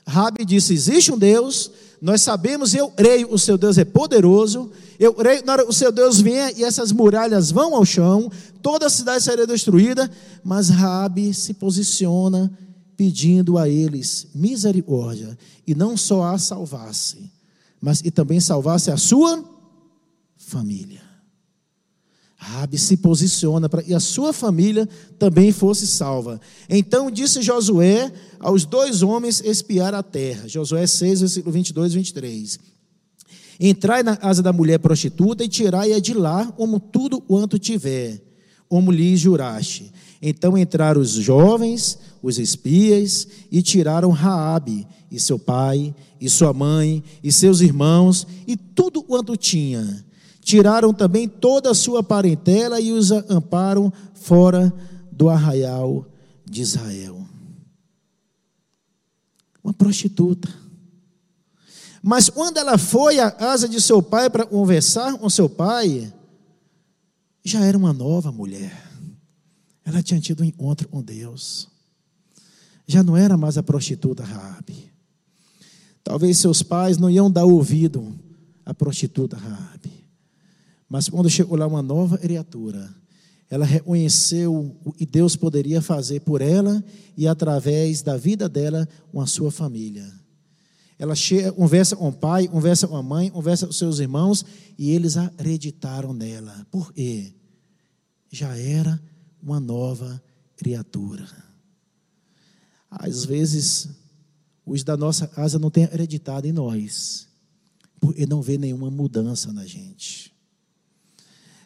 Raabe 0.06 0.44
disse: 0.44 0.74
"Existe 0.74 1.10
um 1.10 1.16
Deus, 1.16 1.70
nós 2.04 2.20
sabemos, 2.20 2.74
eu 2.74 2.90
creio, 2.90 3.32
o 3.32 3.38
seu 3.38 3.56
Deus 3.56 3.78
é 3.78 3.84
poderoso. 3.84 4.70
Eu 5.00 5.14
creio, 5.14 5.42
na 5.46 5.52
hora 5.54 5.66
o 5.66 5.72
seu 5.72 5.90
Deus 5.90 6.20
venha 6.20 6.52
e 6.52 6.62
essas 6.62 6.92
muralhas 6.92 7.50
vão 7.50 7.74
ao 7.74 7.82
chão, 7.82 8.30
toda 8.60 8.88
a 8.88 8.90
cidade 8.90 9.24
será 9.24 9.46
destruída, 9.46 10.10
mas 10.44 10.68
Rabi 10.68 11.32
se 11.32 11.54
posiciona 11.54 12.52
pedindo 12.94 13.56
a 13.56 13.70
eles 13.70 14.26
misericórdia 14.34 15.38
e 15.66 15.74
não 15.74 15.96
só 15.96 16.24
a 16.24 16.36
salvasse, 16.38 17.32
mas 17.80 18.02
e 18.04 18.10
também 18.10 18.38
salvasse 18.38 18.90
a 18.90 18.98
sua 18.98 19.42
família. 20.36 21.00
Rabi 22.44 22.76
se 22.76 22.98
posiciona 22.98 23.70
para 23.70 23.82
que 23.82 23.94
a 23.94 24.00
sua 24.00 24.30
família 24.30 24.86
também 25.18 25.50
fosse 25.50 25.86
salva. 25.86 26.38
Então 26.68 27.10
disse 27.10 27.40
Josué 27.40 28.12
aos 28.38 28.66
dois 28.66 29.02
homens 29.02 29.40
espiar 29.42 29.94
a 29.94 30.02
terra. 30.02 30.46
Josué 30.46 30.86
6, 30.86 31.20
versículo 31.20 31.52
22 31.52 31.92
e 31.92 31.96
23. 31.96 32.58
Entrai 33.58 34.02
na 34.02 34.14
casa 34.14 34.42
da 34.42 34.52
mulher 34.52 34.78
prostituta 34.78 35.42
e 35.42 35.48
tirai-a 35.48 35.98
de 35.98 36.12
lá, 36.12 36.52
como 36.52 36.78
tudo 36.78 37.18
quanto 37.18 37.58
tiver, 37.58 38.20
como 38.68 38.92
lhe 38.92 39.16
juraste. 39.16 39.90
Então 40.20 40.58
entraram 40.58 41.00
os 41.00 41.12
jovens, 41.12 41.98
os 42.22 42.38
espias, 42.38 43.26
e 43.50 43.62
tiraram 43.62 44.10
Raabe, 44.10 44.86
e 45.10 45.18
seu 45.18 45.38
pai, 45.38 45.94
e 46.20 46.28
sua 46.28 46.52
mãe, 46.52 47.02
e 47.22 47.32
seus 47.32 47.62
irmãos, 47.62 48.26
e 48.46 48.54
tudo 48.54 49.02
quanto 49.02 49.34
tinha 49.34 50.04
Tiraram 50.44 50.92
também 50.92 51.26
toda 51.26 51.70
a 51.70 51.74
sua 51.74 52.02
parentela 52.02 52.78
e 52.78 52.92
os 52.92 53.10
amparam 53.10 53.90
fora 54.12 54.70
do 55.10 55.30
arraial 55.30 56.06
de 56.44 56.60
Israel. 56.60 57.26
Uma 59.64 59.72
prostituta. 59.72 60.52
Mas 62.02 62.28
quando 62.28 62.58
ela 62.58 62.76
foi 62.76 63.20
à 63.20 63.30
casa 63.30 63.66
de 63.66 63.80
seu 63.80 64.02
pai 64.02 64.28
para 64.28 64.44
conversar 64.44 65.16
com 65.16 65.30
seu 65.30 65.48
pai, 65.48 66.12
já 67.42 67.64
era 67.64 67.78
uma 67.78 67.94
nova 67.94 68.30
mulher. 68.30 68.86
Ela 69.82 70.02
tinha 70.02 70.20
tido 70.20 70.42
um 70.42 70.46
encontro 70.46 70.86
com 70.88 71.02
Deus. 71.02 71.68
Já 72.86 73.02
não 73.02 73.16
era 73.16 73.38
mais 73.38 73.56
a 73.56 73.62
prostituta 73.62 74.22
Raabe. 74.22 74.92
Talvez 76.02 76.36
seus 76.36 76.62
pais 76.62 76.98
não 76.98 77.08
iam 77.08 77.30
dar 77.30 77.46
ouvido 77.46 78.14
à 78.66 78.74
prostituta 78.74 79.38
Raabe. 79.38 80.03
Mas 80.94 81.08
quando 81.08 81.28
chegou 81.28 81.58
lá 81.58 81.66
uma 81.66 81.82
nova 81.82 82.16
criatura, 82.16 82.88
ela 83.50 83.64
reconheceu 83.64 84.78
o 84.84 84.92
que 84.92 85.04
Deus 85.04 85.34
poderia 85.34 85.82
fazer 85.82 86.20
por 86.20 86.40
ela 86.40 86.84
e 87.16 87.26
através 87.26 88.00
da 88.00 88.16
vida 88.16 88.48
dela 88.48 88.88
com 89.10 89.20
a 89.20 89.26
sua 89.26 89.50
família. 89.50 90.08
Ela 90.96 91.16
chega, 91.16 91.50
conversa 91.50 91.96
com 91.96 92.10
o 92.10 92.12
pai, 92.12 92.46
conversa 92.46 92.86
com 92.86 92.94
a 92.94 93.02
mãe, 93.02 93.28
conversa 93.28 93.66
com 93.66 93.72
seus 93.72 93.98
irmãos 93.98 94.44
e 94.78 94.92
eles 94.92 95.16
acreditaram 95.16 96.12
nela. 96.14 96.64
Por 96.70 96.92
quê? 96.92 97.34
Já 98.30 98.56
era 98.56 99.02
uma 99.42 99.58
nova 99.58 100.22
criatura. 100.56 101.26
Às 102.88 103.24
vezes, 103.24 103.88
os 104.64 104.84
da 104.84 104.96
nossa 104.96 105.26
casa 105.26 105.58
não 105.58 105.72
têm 105.72 105.82
acreditado 105.82 106.46
em 106.46 106.52
nós, 106.52 107.26
porque 108.00 108.24
não 108.26 108.40
vê 108.40 108.56
nenhuma 108.56 108.92
mudança 108.92 109.52
na 109.52 109.66
gente. 109.66 110.33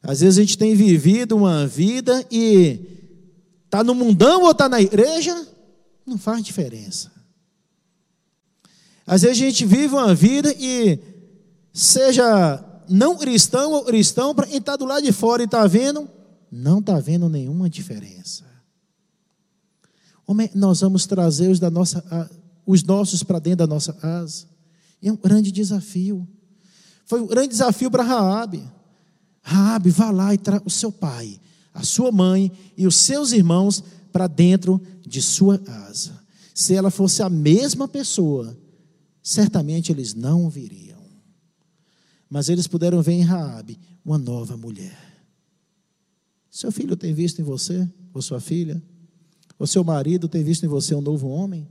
Às 0.09 0.21
vezes 0.21 0.39
a 0.39 0.41
gente 0.41 0.57
tem 0.57 0.75
vivido 0.75 1.37
uma 1.37 1.67
vida 1.67 2.27
e 2.31 2.81
está 3.67 3.85
no 3.85 3.95
mundão 3.95 4.45
ou 4.45 4.53
está 4.53 4.67
na 4.67 4.81
igreja, 4.81 5.47
não 6.07 6.17
faz 6.17 6.43
diferença. 6.43 7.13
Às 9.07 9.21
vezes 9.21 9.37
a 9.37 9.45
gente 9.45 9.67
vive 9.67 9.93
uma 9.93 10.15
vida 10.15 10.51
e 10.59 10.99
seja 11.75 12.65
não 12.89 13.19
cristão 13.19 13.73
ou 13.73 13.85
cristão, 13.85 14.35
para 14.35 14.47
quem 14.47 14.57
está 14.57 14.77
do 14.77 14.87
lado 14.87 15.05
de 15.05 15.13
fora 15.13 15.43
e 15.43 15.45
está 15.45 15.67
vendo, 15.67 16.09
não 16.51 16.79
está 16.79 16.99
vendo 16.99 17.29
nenhuma 17.29 17.69
diferença. 17.69 18.47
Nós 20.55 20.81
vamos 20.81 21.05
trazer 21.05 21.51
os, 21.51 21.61
da 21.61 21.69
nossa, 21.69 22.03
os 22.65 22.83
nossos 22.83 23.23
para 23.23 23.39
dentro 23.39 23.59
da 23.59 23.67
nossa 23.67 23.93
casa? 23.93 24.47
É 25.03 25.13
um 25.13 25.17
grande 25.17 25.53
desafio. 25.53 26.27
Foi 27.05 27.21
um 27.21 27.27
grande 27.27 27.49
desafio 27.49 27.91
para 27.91 28.03
Raabe. 28.03 28.78
Raabe, 29.49 29.89
vá 29.89 30.11
lá 30.11 30.35
e 30.35 30.37
traga 30.37 30.67
o 30.67 30.71
seu 30.71 30.93
pai, 30.93 31.41
a 31.73 31.83
sua 31.83 32.13
mãe 32.13 32.53
e 32.77 32.87
os 32.87 32.97
seus 32.97 33.33
irmãos 33.33 33.83
para 34.13 34.27
dentro 34.27 34.79
de 35.01 35.23
sua 35.23 35.59
casa. 35.59 36.23
Se 36.55 36.75
ela 36.75 36.91
fosse 36.91 37.23
a 37.23 37.31
mesma 37.31 37.89
pessoa, 37.89 38.55
certamente 39.23 39.91
eles 39.91 40.13
não 40.13 40.51
viriam. 40.51 41.01
Mas 42.29 42.51
eles 42.51 42.67
puderam 42.67 43.01
ver 43.01 43.13
em 43.13 43.23
Raabe 43.23 43.79
uma 44.05 44.19
nova 44.19 44.55
mulher. 44.55 44.99
Seu 46.51 46.71
filho 46.71 46.95
tem 46.95 47.15
visto 47.15 47.41
em 47.41 47.45
você, 47.45 47.89
ou 48.13 48.21
sua 48.21 48.41
filha? 48.41 48.83
O 49.59 49.67
seu 49.67 49.83
marido 49.83 50.29
tem 50.29 50.45
visto 50.45 50.67
em 50.67 50.69
você 50.69 50.95
um 50.95 51.01
novo 51.01 51.27
homem? 51.27 51.67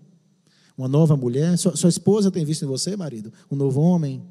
Uma 0.76 0.88
nova 0.88 1.16
mulher? 1.16 1.56
Sua, 1.60 1.76
sua 1.76 1.90
esposa 1.90 2.32
tem 2.32 2.44
visto 2.44 2.66
em 2.66 2.68
você, 2.68 2.96
marido, 2.96 3.32
um 3.52 3.56
novo 3.56 3.82
homem? 3.82 4.24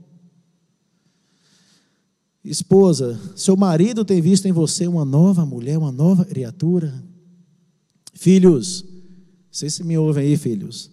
Esposa, 2.47 3.19
seu 3.35 3.57
marido 3.57 4.05
tem 4.05 4.21
visto 4.21 4.47
em 4.47 4.53
você 4.53 4.87
uma 4.87 5.05
nova 5.05 5.45
mulher, 5.45 5.77
uma 5.77 5.91
nova 5.91 6.25
criatura. 6.25 6.95
Filhos, 8.15 8.85
vocês 9.51 9.75
se 9.75 9.83
me 9.83 9.99
ouvem 9.99 10.29
aí, 10.29 10.37
filhos. 10.37 10.89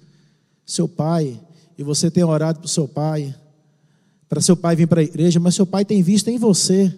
Seu 0.66 0.88
pai, 0.88 1.40
e 1.78 1.84
você 1.84 2.10
tem 2.10 2.24
orado 2.24 2.60
para 2.60 2.68
seu 2.68 2.88
pai, 2.88 3.36
para 4.28 4.42
seu 4.42 4.58
pai 4.58 4.76
vir 4.76 4.88
para 4.88 5.02
a 5.02 5.04
igreja, 5.04 5.40
mas 5.40 5.54
seu 5.54 5.66
pai 5.66 5.86
tem 5.86 6.02
visto 6.02 6.28
em 6.28 6.40
você 6.40 6.92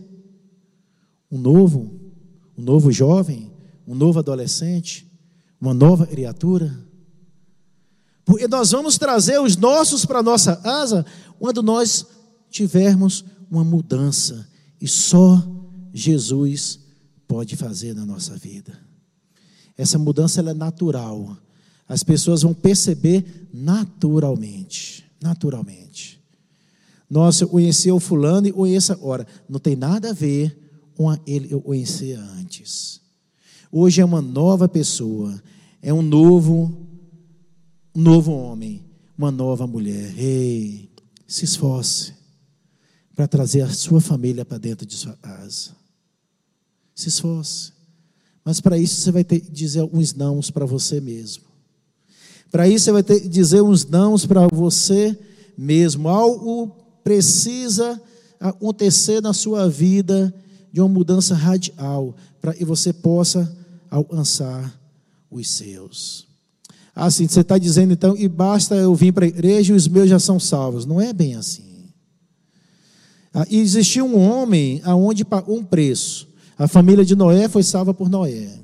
um 1.30 1.38
novo, 1.38 1.92
um 2.58 2.62
novo 2.62 2.94
jovem, 2.94 3.52
um 3.86 3.94
novo 3.94 4.20
adolescente, 4.20 5.06
uma 5.60 5.74
nova 5.74 6.08
criatura. 6.08 6.74
Porque 8.24 8.48
nós 8.48 8.72
vamos 8.72 8.98
trazer 8.98 9.38
os 9.42 9.58
nossos 9.58 10.06
para 10.06 10.20
a 10.20 10.24
nossa 10.24 10.62
asa 10.64 11.06
quando 11.38 11.62
nós 11.62 12.06
tivermos 12.50 13.26
uma 13.50 13.64
mudança. 13.64 14.48
E 14.80 14.88
só 14.88 15.42
Jesus 15.94 16.80
pode 17.28 17.56
fazer 17.56 17.94
na 17.94 18.06
nossa 18.06 18.36
vida. 18.36 18.78
Essa 19.78 19.98
mudança 19.98 20.42
é 20.42 20.54
natural. 20.54 21.38
As 21.88 22.04
pessoas 22.04 22.42
vão 22.42 22.54
perceber 22.54 23.48
naturalmente. 23.54 25.06
Naturalmente. 25.22 26.22
Nossa, 27.10 27.44
eu 27.44 27.50
conheci 27.50 27.92
o 27.92 28.00
fulano 28.00 28.48
e 28.48 28.52
conheço 28.52 28.92
agora. 28.92 29.26
Não 29.48 29.60
tem 29.60 29.76
nada 29.76 30.10
a 30.10 30.14
ver 30.14 30.58
com 30.96 31.12
ele 31.26 31.48
eu 31.52 31.62
conhecia 31.62 32.20
antes. 32.20 33.02
Hoje 33.72 34.02
é 34.02 34.06
uma 34.06 34.22
nova 34.22 34.68
pessoa. 34.68 35.42
É 35.82 35.94
um 35.94 36.02
novo, 36.02 36.88
um 37.94 38.02
novo 38.02 38.32
homem. 38.32 38.84
Uma 39.18 39.32
nova 39.32 39.66
mulher. 39.66 40.14
Ei, 40.18 40.90
se 41.28 41.46
esforce 41.46 42.25
para 43.16 43.28
trazer 43.28 43.62
a 43.62 43.70
sua 43.70 44.02
família 44.02 44.44
para 44.44 44.58
dentro 44.58 44.86
de 44.86 44.96
sua 44.96 45.14
casa. 45.14 45.72
Se 46.94 47.08
esforce. 47.08 47.72
Mas 48.44 48.60
para 48.60 48.78
isso 48.78 49.02
você 49.02 49.12
vai 49.12 49.24
ter 49.24 49.40
que 49.40 49.50
dizer 49.50 49.88
uns 49.92 50.14
nãos 50.14 50.52
para 50.52 50.66
você 50.66 51.00
mesmo. 51.00 51.44
Para 52.52 52.68
isso 52.68 52.86
você 52.86 52.92
vai 52.92 53.04
ter 53.04 53.22
que 53.22 53.30
dizer 53.30 53.62
uns 53.62 53.86
nãos 53.86 54.26
para 54.26 54.48
você 54.48 55.18
mesmo. 55.58 56.10
Algo 56.10 56.76
precisa 57.04 58.00
acontecer 58.40 59.22
na 59.22 59.34
sua 59.34 59.70
vida 59.70 60.34
de 60.72 60.82
uma 60.82 60.90
mudança 60.90 61.34
radical 61.34 62.16
para 62.42 62.54
que 62.54 62.66
você 62.66 62.92
possa 62.92 63.56
alcançar 63.90 64.78
os 65.32 65.50
seus. 65.50 66.28
Assim, 66.94 67.28
você 67.28 67.42
está 67.42 67.58
dizendo 67.58 67.94
então, 67.94 68.16
e 68.16 68.28
basta 68.28 68.76
eu 68.76 68.94
vir 68.94 69.12
para 69.12 69.26
a 69.26 69.28
igreja 69.28 69.74
e 69.74 69.76
os 69.76 69.88
meus 69.88 70.10
já 70.10 70.20
são 70.20 70.40
salvos. 70.40 70.86
Não 70.86 71.02
é 71.02 71.12
bem 71.12 71.36
assim. 71.36 71.75
Ah, 73.38 73.46
e 73.50 73.60
existia 73.60 74.02
um 74.02 74.18
homem 74.18 74.82
aonde 74.86 75.26
pagou 75.26 75.58
um 75.58 75.64
preço. 75.64 76.30
A 76.58 76.70
família 76.70 77.04
de 77.04 77.18
Noé 77.18 77.50
foi 77.50 77.64
salva 77.64 77.94
por 77.94 78.10
Noé. 78.10 78.62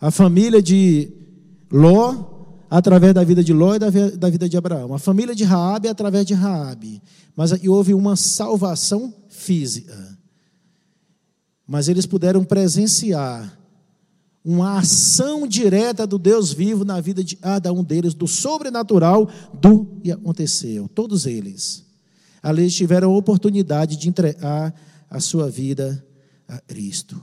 A 0.00 0.12
família 0.12 0.62
de 0.62 1.10
Ló, 1.72 2.14
através 2.70 3.12
da 3.12 3.24
vida 3.24 3.42
de 3.42 3.52
Ló 3.52 3.74
e 3.74 3.80
da 3.80 4.30
vida 4.30 4.48
de 4.48 4.56
Abraão. 4.56 4.94
A 4.94 4.98
família 5.00 5.34
de 5.34 5.42
Raabe, 5.42 5.88
através 5.88 6.24
de 6.24 6.34
Raabe. 6.34 7.02
Mas 7.34 7.50
houve 7.66 7.94
uma 7.94 8.14
salvação 8.14 9.12
física. 9.28 10.16
Mas 11.66 11.88
eles 11.88 12.06
puderam 12.06 12.44
presenciar 12.44 13.58
uma 14.44 14.78
ação 14.78 15.48
direta 15.48 16.06
do 16.06 16.16
Deus 16.16 16.52
vivo 16.52 16.84
na 16.84 17.00
vida 17.00 17.24
de 17.24 17.34
cada 17.34 17.72
um 17.72 17.82
deles, 17.82 18.14
do 18.14 18.28
sobrenatural 18.28 19.28
do 19.52 19.84
que 20.00 20.12
aconteceu. 20.12 20.88
Todos 20.94 21.26
eles. 21.26 21.85
Ali 22.46 22.70
tiveram 22.70 23.12
a 23.12 23.16
oportunidade 23.16 23.96
de 23.96 24.08
entregar 24.08 24.72
a 25.10 25.18
sua 25.18 25.50
vida 25.50 26.06
a 26.46 26.60
Cristo. 26.60 27.20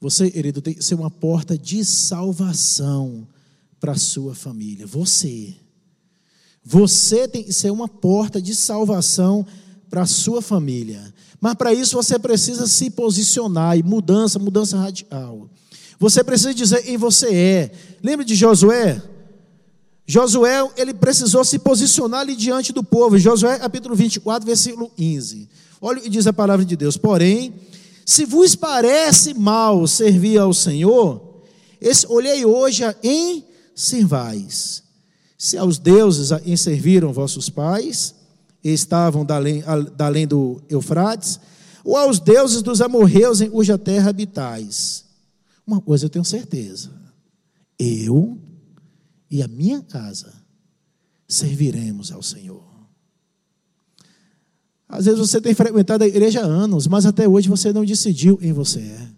Você, 0.00 0.30
querido, 0.30 0.62
tem 0.62 0.74
que 0.74 0.84
ser 0.84 0.94
uma 0.94 1.10
porta 1.10 1.58
de 1.58 1.84
salvação 1.84 3.26
para 3.80 3.90
a 3.90 3.96
sua 3.96 4.32
família. 4.32 4.86
Você. 4.86 5.56
Você 6.64 7.26
tem 7.26 7.42
que 7.42 7.52
ser 7.52 7.72
uma 7.72 7.88
porta 7.88 8.40
de 8.40 8.54
salvação 8.54 9.44
para 9.90 10.02
a 10.02 10.06
sua 10.06 10.40
família. 10.40 11.12
Mas 11.40 11.54
para 11.54 11.74
isso 11.74 11.96
você 11.96 12.16
precisa 12.16 12.68
se 12.68 12.90
posicionar 12.90 13.76
e 13.76 13.82
mudança, 13.82 14.38
mudança 14.38 14.78
radical. 14.78 15.50
Você 15.98 16.22
precisa 16.22 16.54
dizer 16.54 16.84
quem 16.84 16.96
você 16.96 17.34
é. 17.34 17.72
Lembra 18.00 18.24
de 18.24 18.36
Josué? 18.36 19.02
Josué, 20.10 20.68
ele 20.76 20.92
precisou 20.92 21.44
se 21.44 21.56
posicionar 21.56 22.22
ali 22.22 22.34
diante 22.34 22.72
do 22.72 22.82
povo. 22.82 23.16
Josué, 23.16 23.56
capítulo 23.60 23.94
24, 23.94 24.44
versículo 24.44 24.90
15. 24.96 25.48
Olha 25.80 26.00
o 26.00 26.02
que 26.02 26.08
diz 26.08 26.26
a 26.26 26.32
palavra 26.32 26.64
de 26.64 26.74
Deus. 26.74 26.96
Porém, 26.96 27.54
se 28.04 28.24
vos 28.24 28.56
parece 28.56 29.32
mal 29.34 29.86
servir 29.86 30.36
ao 30.36 30.52
Senhor, 30.52 31.44
esse, 31.80 32.08
olhei 32.08 32.44
hoje 32.44 32.82
em 33.04 33.44
servais. 33.72 34.82
Se 35.38 35.56
aos 35.56 35.78
deuses 35.78 36.32
em 36.44 36.56
serviram 36.56 37.12
vossos 37.12 37.48
pais, 37.48 38.16
e 38.64 38.70
estavam 38.70 39.24
da 39.24 39.36
além, 39.36 39.62
além 39.96 40.26
do 40.26 40.60
Eufrates, 40.68 41.38
ou 41.84 41.96
aos 41.96 42.18
deuses 42.18 42.62
dos 42.62 42.80
amorreus 42.80 43.40
em 43.40 43.48
cuja 43.48 43.78
terra 43.78 44.10
habitais. 44.10 45.04
Uma 45.64 45.80
coisa 45.80 46.06
eu 46.06 46.10
tenho 46.10 46.24
certeza. 46.24 46.90
Eu 47.78 48.39
e 49.30 49.42
a 49.42 49.48
minha 49.48 49.80
casa 49.80 50.32
serviremos 51.28 52.10
ao 52.10 52.22
Senhor. 52.22 52.68
Às 54.88 55.04
vezes 55.04 55.20
você 55.20 55.40
tem 55.40 55.54
frequentado 55.54 56.02
a 56.02 56.06
igreja 56.06 56.40
há 56.40 56.44
anos, 56.44 56.88
mas 56.88 57.06
até 57.06 57.28
hoje 57.28 57.48
você 57.48 57.72
não 57.72 57.84
decidiu 57.84 58.36
quem 58.36 58.52
você 58.52 58.80
é. 58.80 59.08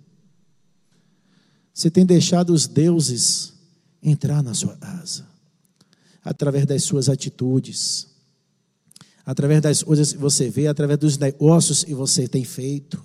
Você 1.72 1.90
tem 1.90 2.04
deixado 2.04 2.50
os 2.50 2.66
deuses 2.66 3.54
entrar 4.02 4.42
na 4.42 4.52
sua 4.52 4.76
casa, 4.76 5.26
através 6.22 6.66
das 6.66 6.82
suas 6.82 7.08
atitudes, 7.08 8.08
através 9.24 9.62
das 9.62 9.82
coisas 9.82 10.12
que 10.12 10.18
você 10.18 10.50
vê, 10.50 10.66
através 10.66 10.98
dos 10.98 11.16
negócios 11.16 11.82
que 11.82 11.94
você 11.94 12.28
tem 12.28 12.44
feito. 12.44 13.02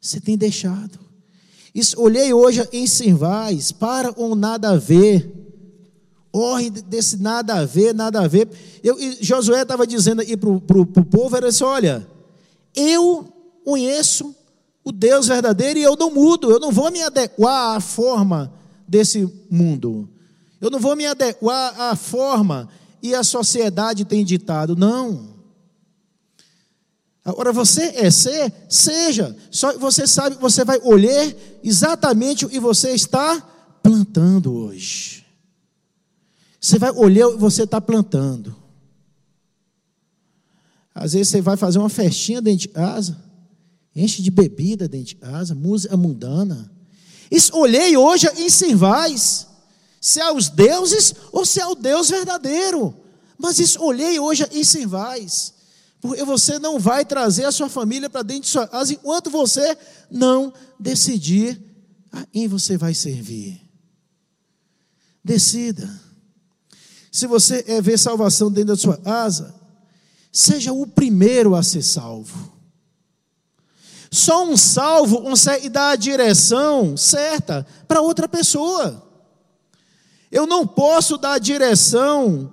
Você 0.00 0.20
tem 0.20 0.36
deixado. 0.36 0.98
Olhei 1.96 2.32
hoje 2.32 2.66
em 2.72 2.88
Sirvais, 2.88 3.70
para 3.70 4.12
ou 4.16 4.34
nada 4.34 4.70
a 4.70 4.76
ver 4.76 5.40
Orre 6.32 6.70
desse 6.70 7.16
nada 7.16 7.54
a 7.56 7.64
ver, 7.64 7.92
nada 7.94 8.20
a 8.20 8.28
ver. 8.28 8.48
Eu, 8.84 8.96
Josué 9.20 9.62
estava 9.62 9.86
dizendo 9.86 10.20
aí 10.20 10.36
para 10.36 10.48
o 10.48 10.86
povo: 10.86 11.36
era 11.36 11.48
assim, 11.48 11.64
olha, 11.64 12.06
eu 12.74 13.26
conheço 13.64 14.34
o 14.84 14.92
Deus 14.92 15.26
verdadeiro 15.26 15.78
e 15.78 15.82
eu 15.82 15.96
não 15.96 16.10
mudo, 16.10 16.50
eu 16.50 16.60
não 16.60 16.70
vou 16.70 16.90
me 16.90 17.02
adequar 17.02 17.76
à 17.76 17.80
forma 17.80 18.52
desse 18.86 19.28
mundo. 19.50 20.08
Eu 20.60 20.70
não 20.70 20.78
vou 20.78 20.94
me 20.94 21.06
adequar 21.06 21.80
à 21.80 21.96
forma 21.96 22.68
e 23.02 23.14
a 23.14 23.24
sociedade 23.24 24.04
tem 24.04 24.24
ditado, 24.24 24.76
não. 24.76 25.30
Agora 27.24 27.52
você 27.52 27.92
é 27.96 28.10
ser, 28.10 28.52
seja. 28.68 29.36
Só 29.50 29.76
você 29.78 30.06
sabe, 30.06 30.36
você 30.36 30.64
vai 30.64 30.80
olhar 30.82 31.32
exatamente 31.62 32.44
o 32.44 32.48
que 32.48 32.58
você 32.58 32.90
está 32.90 33.40
plantando 33.82 34.54
hoje. 34.54 35.19
Você 36.60 36.78
vai 36.78 36.90
olhar 36.90 37.28
você 37.30 37.62
está 37.62 37.80
plantando. 37.80 38.54
Às 40.94 41.14
vezes 41.14 41.28
você 41.28 41.40
vai 41.40 41.56
fazer 41.56 41.78
uma 41.78 41.88
festinha 41.88 42.42
dentro 42.42 42.60
de 42.60 42.68
casa, 42.68 43.16
enche 43.96 44.22
de 44.22 44.30
bebida 44.30 44.86
dentro 44.86 45.06
de 45.06 45.14
casa, 45.16 45.54
música 45.54 45.96
mundana. 45.96 46.70
Isso, 47.30 47.56
olhei 47.56 47.96
hoje 47.96 48.28
em 48.36 48.50
Sirvais, 48.50 49.46
se 50.00 50.20
é 50.20 50.24
aos 50.24 50.50
deuses 50.50 51.14
ou 51.32 51.46
se 51.46 51.60
é 51.60 51.66
o 51.66 51.74
Deus 51.74 52.10
verdadeiro. 52.10 52.94
Mas 53.38 53.58
isso 53.58 53.82
olhei 53.82 54.18
hoje 54.18 54.46
em 54.52 54.62
Sirvais. 54.62 55.54
Porque 56.00 56.24
você 56.24 56.58
não 56.58 56.78
vai 56.78 57.04
trazer 57.04 57.44
a 57.44 57.52
sua 57.52 57.68
família 57.68 58.10
para 58.10 58.22
dentro 58.22 58.42
de 58.42 58.48
sua 58.48 58.66
casa 58.66 58.92
enquanto 58.92 59.30
você 59.30 59.76
não 60.10 60.52
decidir 60.78 61.62
a 62.10 62.26
quem 62.26 62.48
você 62.48 62.76
vai 62.76 62.92
servir. 62.92 63.60
Decida. 65.22 66.09
Se 67.10 67.26
você 67.26 67.64
é 67.66 67.80
ver 67.80 67.98
salvação 67.98 68.50
dentro 68.50 68.74
da 68.74 68.76
sua 68.76 68.96
casa, 68.96 69.54
seja 70.32 70.72
o 70.72 70.86
primeiro 70.86 71.54
a 71.54 71.62
ser 71.62 71.82
salvo. 71.82 72.52
Só 74.10 74.44
um 74.44 74.56
salvo 74.56 75.22
consegue 75.22 75.68
dar 75.68 75.90
a 75.90 75.96
direção 75.96 76.96
certa 76.96 77.66
para 77.86 78.00
outra 78.00 78.28
pessoa. 78.28 79.06
Eu 80.30 80.46
não 80.46 80.66
posso 80.66 81.16
dar 81.16 81.34
a 81.34 81.38
direção 81.38 82.52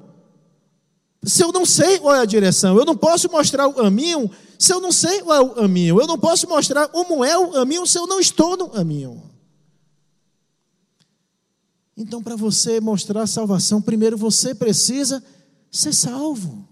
se 1.23 1.43
eu 1.43 1.51
não 1.51 1.65
sei 1.65 1.99
qual 1.99 2.15
é 2.15 2.19
a 2.19 2.25
direção. 2.25 2.77
Eu 2.77 2.85
não 2.85 2.95
posso 2.95 3.29
mostrar 3.29 3.67
o 3.67 3.73
caminho 3.73 4.29
se 4.57 4.73
eu 4.73 4.79
não 4.79 4.91
sei 4.91 5.21
qual 5.21 5.37
é 5.37 5.41
o 5.41 5.49
caminho. 5.49 5.99
Eu 5.99 6.07
não 6.07 6.17
posso 6.17 6.47
mostrar 6.47 6.87
como 6.87 7.23
é 7.23 7.37
o 7.37 7.51
caminho 7.51 7.85
se 7.85 7.97
eu 7.97 8.07
não 8.07 8.19
estou 8.19 8.55
no 8.55 8.69
caminho. 8.69 9.21
Então, 11.97 12.21
para 12.21 12.35
você 12.35 12.79
mostrar 12.79 13.25
salvação, 13.25 13.81
primeiro 13.81 14.15
você 14.15 14.53
precisa 14.53 15.23
ser 15.71 15.93
salvo. 15.93 16.69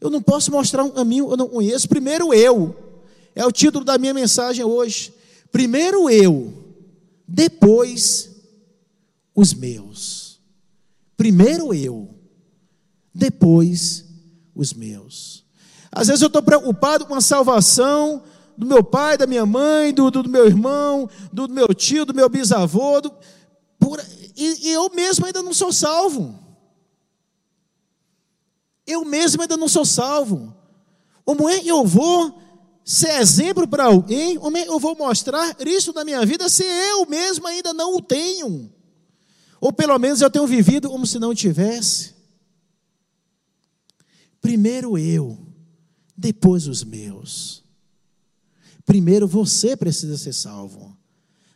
Eu 0.00 0.10
não 0.10 0.20
posso 0.20 0.50
mostrar 0.50 0.82
um 0.82 0.90
caminho, 0.90 1.30
eu 1.30 1.36
não 1.36 1.48
conheço. 1.48 1.88
Primeiro 1.88 2.34
eu. 2.34 2.74
É 3.36 3.46
o 3.46 3.52
título 3.52 3.84
da 3.84 3.96
minha 3.96 4.12
mensagem 4.12 4.64
hoje. 4.64 5.14
Primeiro 5.52 6.10
eu, 6.10 6.52
depois 7.26 8.30
os 9.32 9.54
meus. 9.54 10.40
Primeiro 11.16 11.72
eu, 11.72 12.10
depois 13.14 14.04
os 14.54 14.74
meus. 14.74 15.44
Às 15.92 16.08
vezes 16.08 16.22
eu 16.22 16.26
estou 16.26 16.42
preocupado 16.42 17.06
com 17.06 17.14
a 17.14 17.20
salvação 17.20 18.24
do 18.58 18.66
meu 18.66 18.82
pai, 18.82 19.16
da 19.16 19.26
minha 19.26 19.46
mãe, 19.46 19.94
do, 19.94 20.10
do 20.10 20.28
meu 20.28 20.46
irmão, 20.46 21.08
do 21.32 21.48
meu 21.48 21.68
tio, 21.72 22.04
do 22.04 22.12
meu 22.12 22.28
bisavô, 22.28 23.00
do, 23.00 23.12
por, 23.84 24.00
e, 24.34 24.68
e 24.68 24.72
eu 24.72 24.88
mesmo 24.94 25.26
ainda 25.26 25.42
não 25.42 25.52
sou 25.52 25.70
salvo. 25.70 26.42
Eu 28.86 29.04
mesmo 29.04 29.42
ainda 29.42 29.58
não 29.58 29.68
sou 29.68 29.84
salvo. 29.84 30.56
Como 31.22 31.46
é 31.48 31.60
que 31.60 31.68
eu 31.68 31.84
vou 31.84 32.40
ser 32.82 33.20
exemplo 33.20 33.68
para 33.68 33.84
alguém? 33.84 34.38
Como 34.38 34.56
é 34.56 34.64
que 34.64 34.70
eu 34.70 34.78
vou 34.78 34.96
mostrar 34.96 35.54
isso 35.60 35.92
na 35.92 36.02
minha 36.02 36.24
vida 36.24 36.48
se 36.48 36.64
eu 36.64 37.04
mesmo 37.06 37.46
ainda 37.46 37.74
não 37.74 37.96
o 37.96 38.00
tenho? 38.00 38.72
Ou 39.60 39.70
pelo 39.70 39.98
menos 39.98 40.22
eu 40.22 40.30
tenho 40.30 40.46
vivido 40.46 40.88
como 40.88 41.06
se 41.06 41.18
não 41.18 41.34
tivesse? 41.34 42.14
Primeiro 44.40 44.96
eu, 44.96 45.38
depois 46.16 46.66
os 46.66 46.82
meus. 46.82 47.62
Primeiro 48.86 49.28
você 49.28 49.76
precisa 49.76 50.16
ser 50.16 50.32
salvo, 50.32 50.96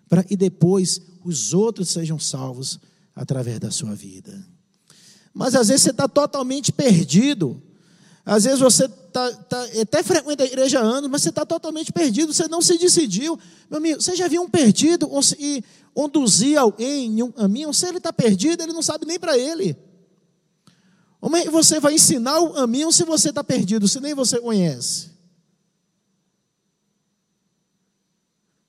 para 0.08 0.24
e 0.30 0.36
depois 0.36 1.00
os 1.24 1.52
outros 1.52 1.90
sejam 1.90 2.18
salvos 2.18 2.80
através 3.14 3.58
da 3.58 3.70
sua 3.70 3.94
vida. 3.94 4.46
Mas 5.34 5.54
às 5.54 5.68
vezes 5.68 5.82
você 5.82 5.90
está 5.90 6.08
totalmente 6.08 6.72
perdido. 6.72 7.62
Às 8.24 8.44
vezes 8.44 8.60
você 8.60 8.84
está 8.84 9.32
tá, 9.32 9.64
até 9.80 10.02
frequenta 10.02 10.42
a 10.42 10.46
igreja 10.46 10.80
há 10.80 10.82
anos, 10.82 11.10
mas 11.10 11.22
você 11.22 11.30
está 11.30 11.46
totalmente 11.46 11.92
perdido, 11.92 12.32
você 12.32 12.46
não 12.46 12.60
se 12.60 12.76
decidiu. 12.76 13.38
Meu 13.70 13.78
amigo, 13.78 14.02
você 14.02 14.14
já 14.14 14.28
viu 14.28 14.42
um 14.42 14.48
perdido 14.48 15.08
e 15.38 15.64
conduzir 15.94 16.58
alguém 16.58 17.06
em 17.06 17.22
um 17.22 17.32
caminho? 17.32 17.72
Se 17.72 17.86
ele 17.86 17.98
está 17.98 18.12
perdido, 18.12 18.62
ele 18.62 18.72
não 18.72 18.82
sabe 18.82 19.06
nem 19.06 19.18
para 19.18 19.36
ele. 19.38 19.76
Como 21.20 21.36
é 21.36 21.42
que 21.42 21.50
você 21.50 21.80
vai 21.80 21.94
ensinar 21.94 22.38
o 22.38 22.52
caminho 22.52 22.92
se 22.92 23.04
você 23.04 23.30
está 23.30 23.42
perdido, 23.42 23.88
se 23.88 23.98
nem 23.98 24.14
você 24.14 24.38
conhece? 24.40 25.10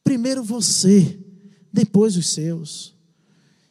Primeiro 0.04 0.43
você, 0.43 1.18
depois 1.71 2.17
os 2.17 2.29
seus. 2.29 2.93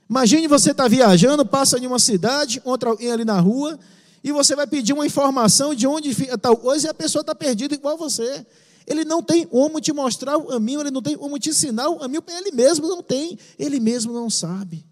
Imagine 0.08 0.48
você 0.48 0.70
estar 0.70 0.84
tá 0.84 0.88
viajando, 0.88 1.44
passa 1.44 1.78
em 1.78 1.86
uma 1.86 1.98
cidade, 1.98 2.62
outra 2.64 2.90
alguém 2.90 3.12
ali 3.12 3.24
na 3.24 3.38
rua, 3.38 3.78
e 4.24 4.32
você 4.32 4.56
vai 4.56 4.66
pedir 4.66 4.92
uma 4.92 5.06
informação 5.06 5.74
de 5.74 5.86
onde 5.86 6.14
fica 6.14 6.38
tal 6.38 6.56
coisa, 6.56 6.86
e 6.86 6.90
a 6.90 6.94
pessoa 6.94 7.20
está 7.20 7.34
perdida 7.34 7.74
igual 7.74 7.96
você. 7.96 8.46
Ele 8.86 9.04
não 9.04 9.22
tem 9.22 9.46
como 9.46 9.80
te 9.80 9.92
mostrar 9.92 10.38
o 10.38 10.44
caminho, 10.44 10.80
ele 10.80 10.90
não 10.90 11.02
tem 11.02 11.16
como 11.16 11.38
te 11.38 11.50
ensinar 11.50 11.88
o 11.88 11.98
caminho, 11.98 12.22
ele 12.26 12.52
mesmo 12.52 12.88
não 12.88 13.02
tem, 13.02 13.38
ele 13.58 13.78
mesmo 13.78 14.14
não 14.14 14.30
sabe. 14.30 14.86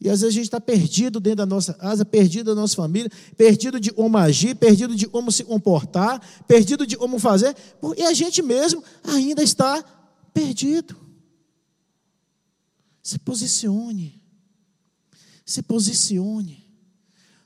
E 0.00 0.10
às 0.10 0.20
vezes 0.20 0.34
a 0.34 0.36
gente 0.36 0.44
está 0.44 0.60
perdido 0.60 1.20
dentro 1.20 1.38
da 1.38 1.46
nossa 1.46 1.72
casa, 1.72 2.04
perdido 2.04 2.54
da 2.54 2.60
nossa 2.60 2.74
família, 2.74 3.10
perdido 3.36 3.78
de 3.78 3.92
como 3.92 4.18
agir, 4.18 4.56
perdido 4.56 4.96
de 4.96 5.06
como 5.06 5.30
se 5.30 5.44
comportar, 5.44 6.20
perdido 6.46 6.86
de 6.86 6.96
como 6.96 7.20
fazer, 7.20 7.56
e 7.96 8.02
a 8.02 8.12
gente 8.12 8.42
mesmo 8.42 8.82
ainda 9.04 9.42
está 9.42 9.82
perdido. 10.34 11.05
Se 13.06 13.18
posicione. 13.18 14.22
Se 15.44 15.62
posicione. 15.62 16.64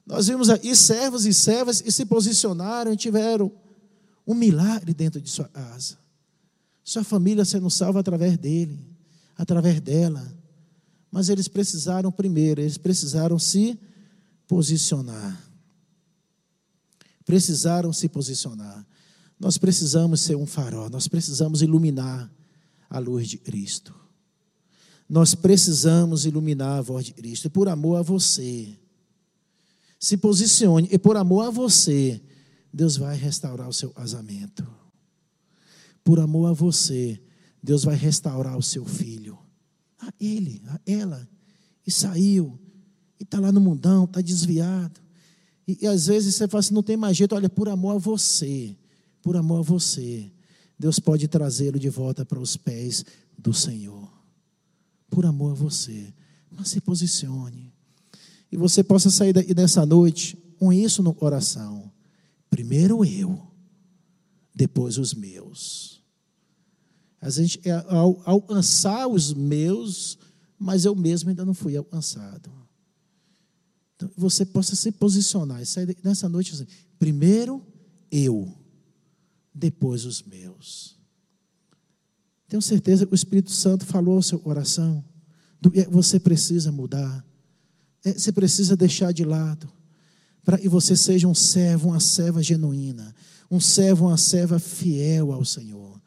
Nós 0.07 0.29
vimos 0.29 0.49
aí 0.49 0.75
servos 0.75 1.27
e 1.27 1.35
servas 1.35 1.83
e 1.85 1.91
se 1.93 2.07
posicionaram 2.07 2.93
e 2.93 2.97
tiveram 2.97 3.53
um 4.27 4.35
milagre 4.35 4.95
dentro 4.95 5.21
de 5.21 5.29
sua 5.29 5.49
casa. 5.49 5.99
Sua 6.83 7.05
família 7.05 7.45
sendo 7.45 7.69
salva 7.69 8.01
através 8.01 8.39
dele, 8.39 8.79
através 9.37 9.81
dela 9.81 10.41
mas 11.11 11.29
eles 11.29 11.49
precisaram 11.49 12.13
primeiro, 12.13 12.61
eles 12.61 12.79
precisaram 12.79 13.39
se 13.39 13.79
posicionar. 14.47 15.45
Precisaram 17.25 17.93
se 17.93 18.09
posicionar. 18.09 18.87
Nós 19.39 19.59
precisamos 19.59 20.21
ser 20.21 20.37
um 20.37 20.47
farol, 20.47 20.89
nós 20.89 21.09
precisamos 21.09 21.63
iluminar 21.63 22.31
a 22.89 22.99
luz 22.99 23.29
de 23.29 23.39
Cristo. 23.39 23.95
Nós 25.11 25.35
precisamos 25.35 26.25
iluminar 26.25 26.79
a 26.79 26.83
voz 26.83 27.05
de 27.05 27.13
Cristo, 27.13 27.47
e 27.47 27.51
por 27.51 27.69
amor 27.69 27.97
a 27.97 28.03
você. 28.03 28.79
Se 29.99 30.17
posicione, 30.17 30.89
e 30.93 30.97
por 30.97 31.17
amor 31.17 31.49
a 31.49 31.51
você, 31.51 32.23
Deus 32.73 32.97
vai 32.97 33.17
restaurar 33.17 33.69
o 33.69 33.73
seu 33.73 33.91
casamento. 33.91 34.65
Por 36.05 36.21
amor 36.21 36.47
a 36.47 36.53
você, 36.53 37.21
Deus 37.61 37.83
vai 37.83 37.97
restaurar 37.97 38.57
o 38.57 38.63
seu 38.63 38.85
filho 38.85 39.37
a 39.99 40.13
ele, 40.21 40.63
a 40.69 40.81
ela, 40.87 41.29
e 41.85 41.91
saiu, 41.91 42.57
e 43.19 43.25
está 43.25 43.41
lá 43.41 43.51
no 43.51 43.61
mundão, 43.61 44.05
está 44.05 44.21
desviado. 44.21 45.01
E, 45.67 45.77
e, 45.83 45.87
às 45.89 46.07
vezes 46.07 46.37
você 46.37 46.47
fala 46.47 46.61
assim: 46.61 46.73
não 46.73 46.85
tem 46.85 46.97
mais 46.97 47.17
jeito, 47.17 47.35
olha, 47.35 47.49
por 47.49 47.69
amor 47.69 47.97
a 47.97 47.99
você, 47.99 48.77
por 49.21 49.37
amor 49.37 49.59
a 49.59 49.63
você, 49.63 50.31
Deus 50.79 51.01
pode 51.01 51.27
trazê-lo 51.27 51.81
de 51.81 51.91
volta 51.91 52.25
para 52.25 52.39
os 52.39 52.57
pés 52.57 53.05
do 53.37 53.53
Senhor. 53.53 54.10
Por 55.11 55.27
amor 55.27 55.53
a 55.53 55.55
você. 55.55 56.15
Mas 56.51 56.69
se 56.69 56.81
posicione. 56.81 57.73
E 58.51 58.57
você 58.57 58.83
possa 58.83 59.11
sair 59.11 59.33
daí 59.33 59.53
dessa 59.53 59.85
noite 59.85 60.37
com 60.59 60.73
isso 60.73 61.03
no 61.03 61.15
coração. 61.15 61.91
Primeiro 62.49 63.05
eu, 63.05 63.41
depois 64.55 64.99
os 64.99 65.15
meus. 65.15 66.03
A 67.21 67.31
gente 67.31 67.61
é 67.65 67.73
ao 67.89 68.21
alcançar 68.25 69.07
os 69.07 69.33
meus, 69.33 70.19
mas 70.59 70.85
eu 70.85 70.95
mesmo 70.95 71.29
ainda 71.29 71.45
não 71.45 71.55
fui 71.55 71.77
alcançado. 71.77 72.51
Então, 73.95 74.11
você 74.17 74.45
possa 74.47 74.75
se 74.75 74.91
posicionar 74.93 75.61
e 75.61 75.67
sair 75.67 75.97
nessa 76.03 76.29
noite 76.29 76.55
assim, 76.55 76.67
primeiro 76.99 77.65
eu, 78.11 78.53
depois 79.55 80.05
os 80.07 80.23
meus. 80.23 81.00
Tenho 82.51 82.61
certeza 82.61 83.07
que 83.07 83.13
o 83.13 83.15
Espírito 83.15 83.53
Santo 83.53 83.87
falou 83.87 84.17
ao 84.17 84.23
seu 84.23 84.37
coração 84.37 85.05
do 85.61 85.71
que 85.71 85.85
você 85.85 86.19
precisa 86.19 86.73
mudar. 86.73 87.25
É, 88.05 88.13
você 88.13 88.33
precisa 88.33 88.77
deixar 88.77 89.13
de 89.13 89.25
lado 89.25 89.73
para 90.45 90.59
que 90.59 90.69
você 90.69 90.97
seja 90.97 91.29
um 91.29 91.35
servo, 91.35 91.91
uma 91.91 92.01
serva 92.01 92.43
genuína, 92.43 93.15
um 93.49 93.61
servo, 93.61 94.07
uma 94.09 94.17
serva 94.17 94.59
fiel 94.59 95.31
ao 95.31 95.45
Senhor. 95.45 96.03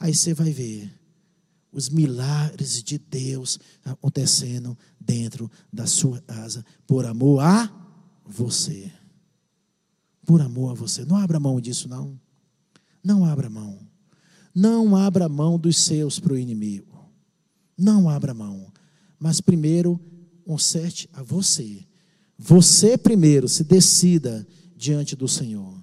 Aí 0.00 0.14
você 0.14 0.32
vai 0.32 0.50
ver 0.50 0.90
os 1.70 1.90
milagres 1.90 2.82
de 2.82 2.96
Deus 2.96 3.58
acontecendo 3.84 4.78
dentro 4.98 5.50
da 5.70 5.86
sua 5.86 6.22
casa, 6.22 6.64
por 6.86 7.04
amor 7.04 7.40
a 7.40 7.70
você. 8.24 8.90
Por 10.24 10.40
amor 10.40 10.70
a 10.70 10.74
você. 10.74 11.04
Não 11.04 11.18
abra 11.18 11.38
mão 11.38 11.60
disso, 11.60 11.86
não. 11.86 12.18
Não 13.04 13.26
abra 13.26 13.50
mão. 13.50 13.91
Não 14.54 14.94
abra 14.96 15.28
mão 15.28 15.58
dos 15.58 15.78
seus 15.78 16.20
para 16.20 16.34
o 16.34 16.38
inimigo. 16.38 17.10
Não 17.76 18.08
abra 18.08 18.34
mão. 18.34 18.72
Mas 19.18 19.40
primeiro, 19.40 19.98
conserte 20.44 21.08
a 21.12 21.22
você. 21.22 21.86
Você 22.38 22.98
primeiro 22.98 23.48
se 23.48 23.64
decida 23.64 24.46
diante 24.76 25.14
do 25.16 25.28
Senhor. 25.28 25.82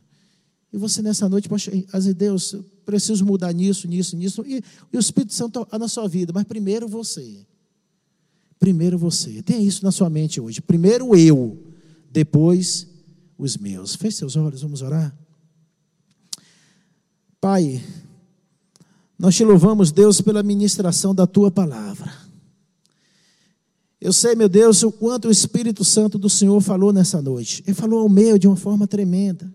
E 0.72 0.78
você 0.78 1.02
nessa 1.02 1.28
noite 1.28 1.50
pode, 1.50 1.70
Deus, 2.16 2.56
preciso 2.86 3.26
mudar 3.26 3.52
nisso, 3.54 3.88
nisso, 3.88 4.16
nisso. 4.16 4.44
E, 4.46 4.62
e 4.92 4.98
o 4.98 5.00
Espírito 5.00 5.34
Santo 5.34 5.62
está 5.62 5.80
na 5.80 5.88
sua 5.88 6.08
vida, 6.08 6.32
mas 6.34 6.44
primeiro 6.44 6.88
você. 6.88 7.46
Primeiro 8.60 8.98
você. 8.98 9.42
Tenha 9.42 9.60
isso 9.60 9.84
na 9.84 9.92
sua 9.92 10.10
mente 10.10 10.40
hoje. 10.40 10.62
Primeiro 10.62 11.16
eu, 11.16 11.58
depois 12.12 12.88
os 13.38 13.58
meus. 13.58 13.96
Feche 13.96 14.18
seus 14.18 14.36
olhos, 14.36 14.62
vamos 14.62 14.82
orar. 14.82 15.18
Pai, 17.40 17.82
nós 19.20 19.36
te 19.36 19.44
louvamos, 19.44 19.92
Deus, 19.92 20.22
pela 20.22 20.42
ministração 20.42 21.14
da 21.14 21.28
tua 21.28 21.52
palavra. 21.52 22.10
Eu 24.00 24.14
sei, 24.14 24.34
meu 24.34 24.48
Deus, 24.48 24.82
o 24.82 24.94
quanto 24.94 25.28
o 25.28 25.32
Espírito 25.32 25.84
Santo 25.84 26.18
do 26.18 26.30
Senhor 26.30 26.62
falou 26.62 26.94
nessa 26.94 27.22
noite. 27.22 27.62
Ele 27.68 27.74
falou 27.74 28.00
ao 28.00 28.08
meu 28.08 28.38
de 28.38 28.48
uma 28.48 28.56
forma 28.56 28.88
tremenda. 28.88 29.54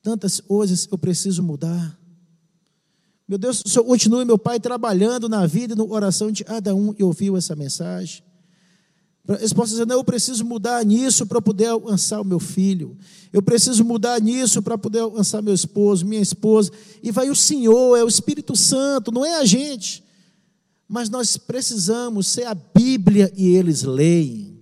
Tantas 0.00 0.38
coisas 0.38 0.86
eu 0.88 0.96
preciso 0.96 1.42
mudar. 1.42 1.98
Meu 3.26 3.38
Deus, 3.38 3.60
o 3.66 3.68
Senhor 3.68 3.84
continue, 3.84 4.24
meu 4.24 4.38
Pai, 4.38 4.60
trabalhando 4.60 5.28
na 5.28 5.44
vida 5.44 5.74
e 5.74 5.76
no 5.76 5.88
coração 5.88 6.30
de 6.30 6.44
cada 6.44 6.72
um 6.76 6.92
que 6.92 7.02
ouviu 7.02 7.36
essa 7.36 7.56
mensagem. 7.56 8.22
Eles 9.28 9.52
possam 9.52 9.72
dizer, 9.72 9.86
não, 9.86 9.96
eu 9.96 10.04
preciso 10.04 10.44
mudar 10.44 10.84
nisso 10.84 11.26
para 11.26 11.42
poder 11.42 11.66
alcançar 11.66 12.20
o 12.20 12.24
meu 12.24 12.38
filho. 12.38 12.96
Eu 13.32 13.42
preciso 13.42 13.84
mudar 13.84 14.20
nisso 14.20 14.62
para 14.62 14.78
poder 14.78 15.00
alcançar 15.00 15.42
meu 15.42 15.52
esposo, 15.52 16.06
minha 16.06 16.22
esposa. 16.22 16.70
E 17.02 17.10
vai 17.10 17.28
o 17.28 17.34
Senhor, 17.34 17.96
é 17.96 18.04
o 18.04 18.08
Espírito 18.08 18.54
Santo, 18.54 19.10
não 19.10 19.24
é 19.24 19.40
a 19.40 19.44
gente. 19.44 20.04
Mas 20.88 21.10
nós 21.10 21.36
precisamos 21.36 22.28
ser 22.28 22.44
a 22.44 22.54
Bíblia 22.54 23.32
e 23.36 23.48
eles 23.48 23.82
leem. 23.82 24.56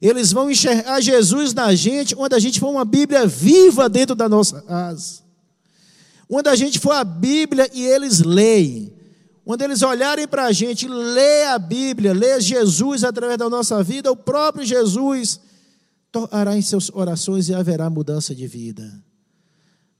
Eles 0.00 0.32
vão 0.32 0.50
enxergar 0.50 1.00
Jesus 1.00 1.52
na 1.52 1.74
gente 1.74 2.14
quando 2.14 2.34
a 2.34 2.38
gente 2.38 2.60
for 2.60 2.70
uma 2.70 2.84
Bíblia 2.84 3.26
viva 3.26 3.88
dentro 3.88 4.14
da 4.14 4.28
nossa 4.28 4.62
casa. 4.62 5.20
Quando 6.28 6.46
a 6.46 6.54
gente 6.54 6.78
for 6.78 6.92
a 6.92 7.02
Bíblia 7.02 7.68
e 7.74 7.84
eles 7.84 8.20
leem. 8.20 8.99
Quando 9.50 9.62
eles 9.62 9.82
olharem 9.82 10.28
para 10.28 10.46
a 10.46 10.52
gente, 10.52 10.86
lê 10.86 11.42
a 11.46 11.58
Bíblia, 11.58 12.12
lê 12.12 12.40
Jesus 12.40 13.02
através 13.02 13.36
da 13.36 13.50
nossa 13.50 13.82
vida, 13.82 14.08
o 14.12 14.14
próprio 14.14 14.64
Jesus 14.64 15.40
tocará 16.12 16.56
em 16.56 16.62
seus 16.62 16.88
orações 16.94 17.48
e 17.48 17.54
haverá 17.54 17.90
mudança 17.90 18.32
de 18.32 18.46
vida. 18.46 19.04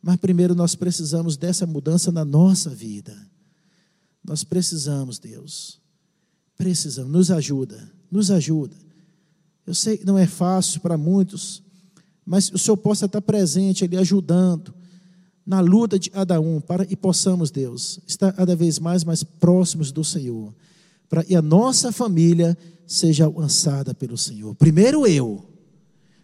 Mas 0.01 0.19
primeiro 0.19 0.55
nós 0.55 0.77
precisamos 0.77 1.37
dessa 1.37 1.67
mudança 1.67 2.13
na 2.13 2.25
nossa 2.25 2.71
vida. 2.71 3.13
Nós 4.23 4.45
precisamos, 4.45 5.19
Deus. 5.19 5.81
Precisamos, 6.57 7.11
nos 7.11 7.33
ajuda, 7.33 7.93
nos 8.09 8.31
ajuda. 8.31 8.77
Eu 9.67 9.75
sei 9.75 9.99
que 9.99 10.07
não 10.07 10.17
é 10.17 10.29
fácil 10.29 10.81
para 10.81 10.97
muitos, 10.97 11.61
mas 12.25 12.53
o 12.53 12.57
Senhor 12.57 12.77
possa 12.77 13.07
estar 13.07 13.21
presente 13.21 13.83
ali 13.83 13.97
ajudando 13.97 14.73
na 15.47 15.61
luta 15.61 15.99
de 15.99 16.11
cada 16.11 16.41
um 16.41 16.61
para 16.61 16.87
e 16.89 16.97
possamos, 16.97 17.51
Deus, 17.51 18.01
estar 18.07 18.33
cada 18.33 18.55
vez 18.55 18.79
mais 18.79 19.05
mais 19.05 19.23
próximos 19.23 19.91
do 19.91 20.05
Senhor, 20.05 20.55
para 21.09 21.25
que 21.25 21.35
a 21.35 21.43
nossa 21.43 21.91
família 21.91 22.57
seja 22.87 23.25
alcançada 23.25 23.95
pelo 23.95 24.17
Senhor. 24.19 24.55
Primeiro 24.55 25.07
eu, 25.07 25.45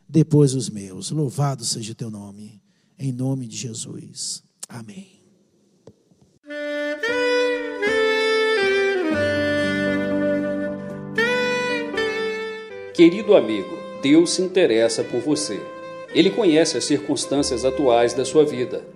depois 0.08 0.54
os 0.54 0.70
meus. 0.70 1.10
Louvado 1.10 1.64
seja 1.64 1.92
o 1.92 1.94
teu 1.94 2.10
nome, 2.10 2.60
em 2.98 3.12
nome 3.12 3.46
de 3.46 3.56
Jesus. 3.56 4.42
Amém. 4.68 5.16
Querido 12.94 13.36
amigo, 13.36 13.76
Deus 14.02 14.30
se 14.30 14.42
interessa 14.42 15.04
por 15.04 15.20
você. 15.20 15.60
Ele 16.14 16.30
conhece 16.30 16.78
as 16.78 16.84
circunstâncias 16.84 17.64
atuais 17.64 18.14
da 18.14 18.24
sua 18.24 18.44
vida. 18.44 18.95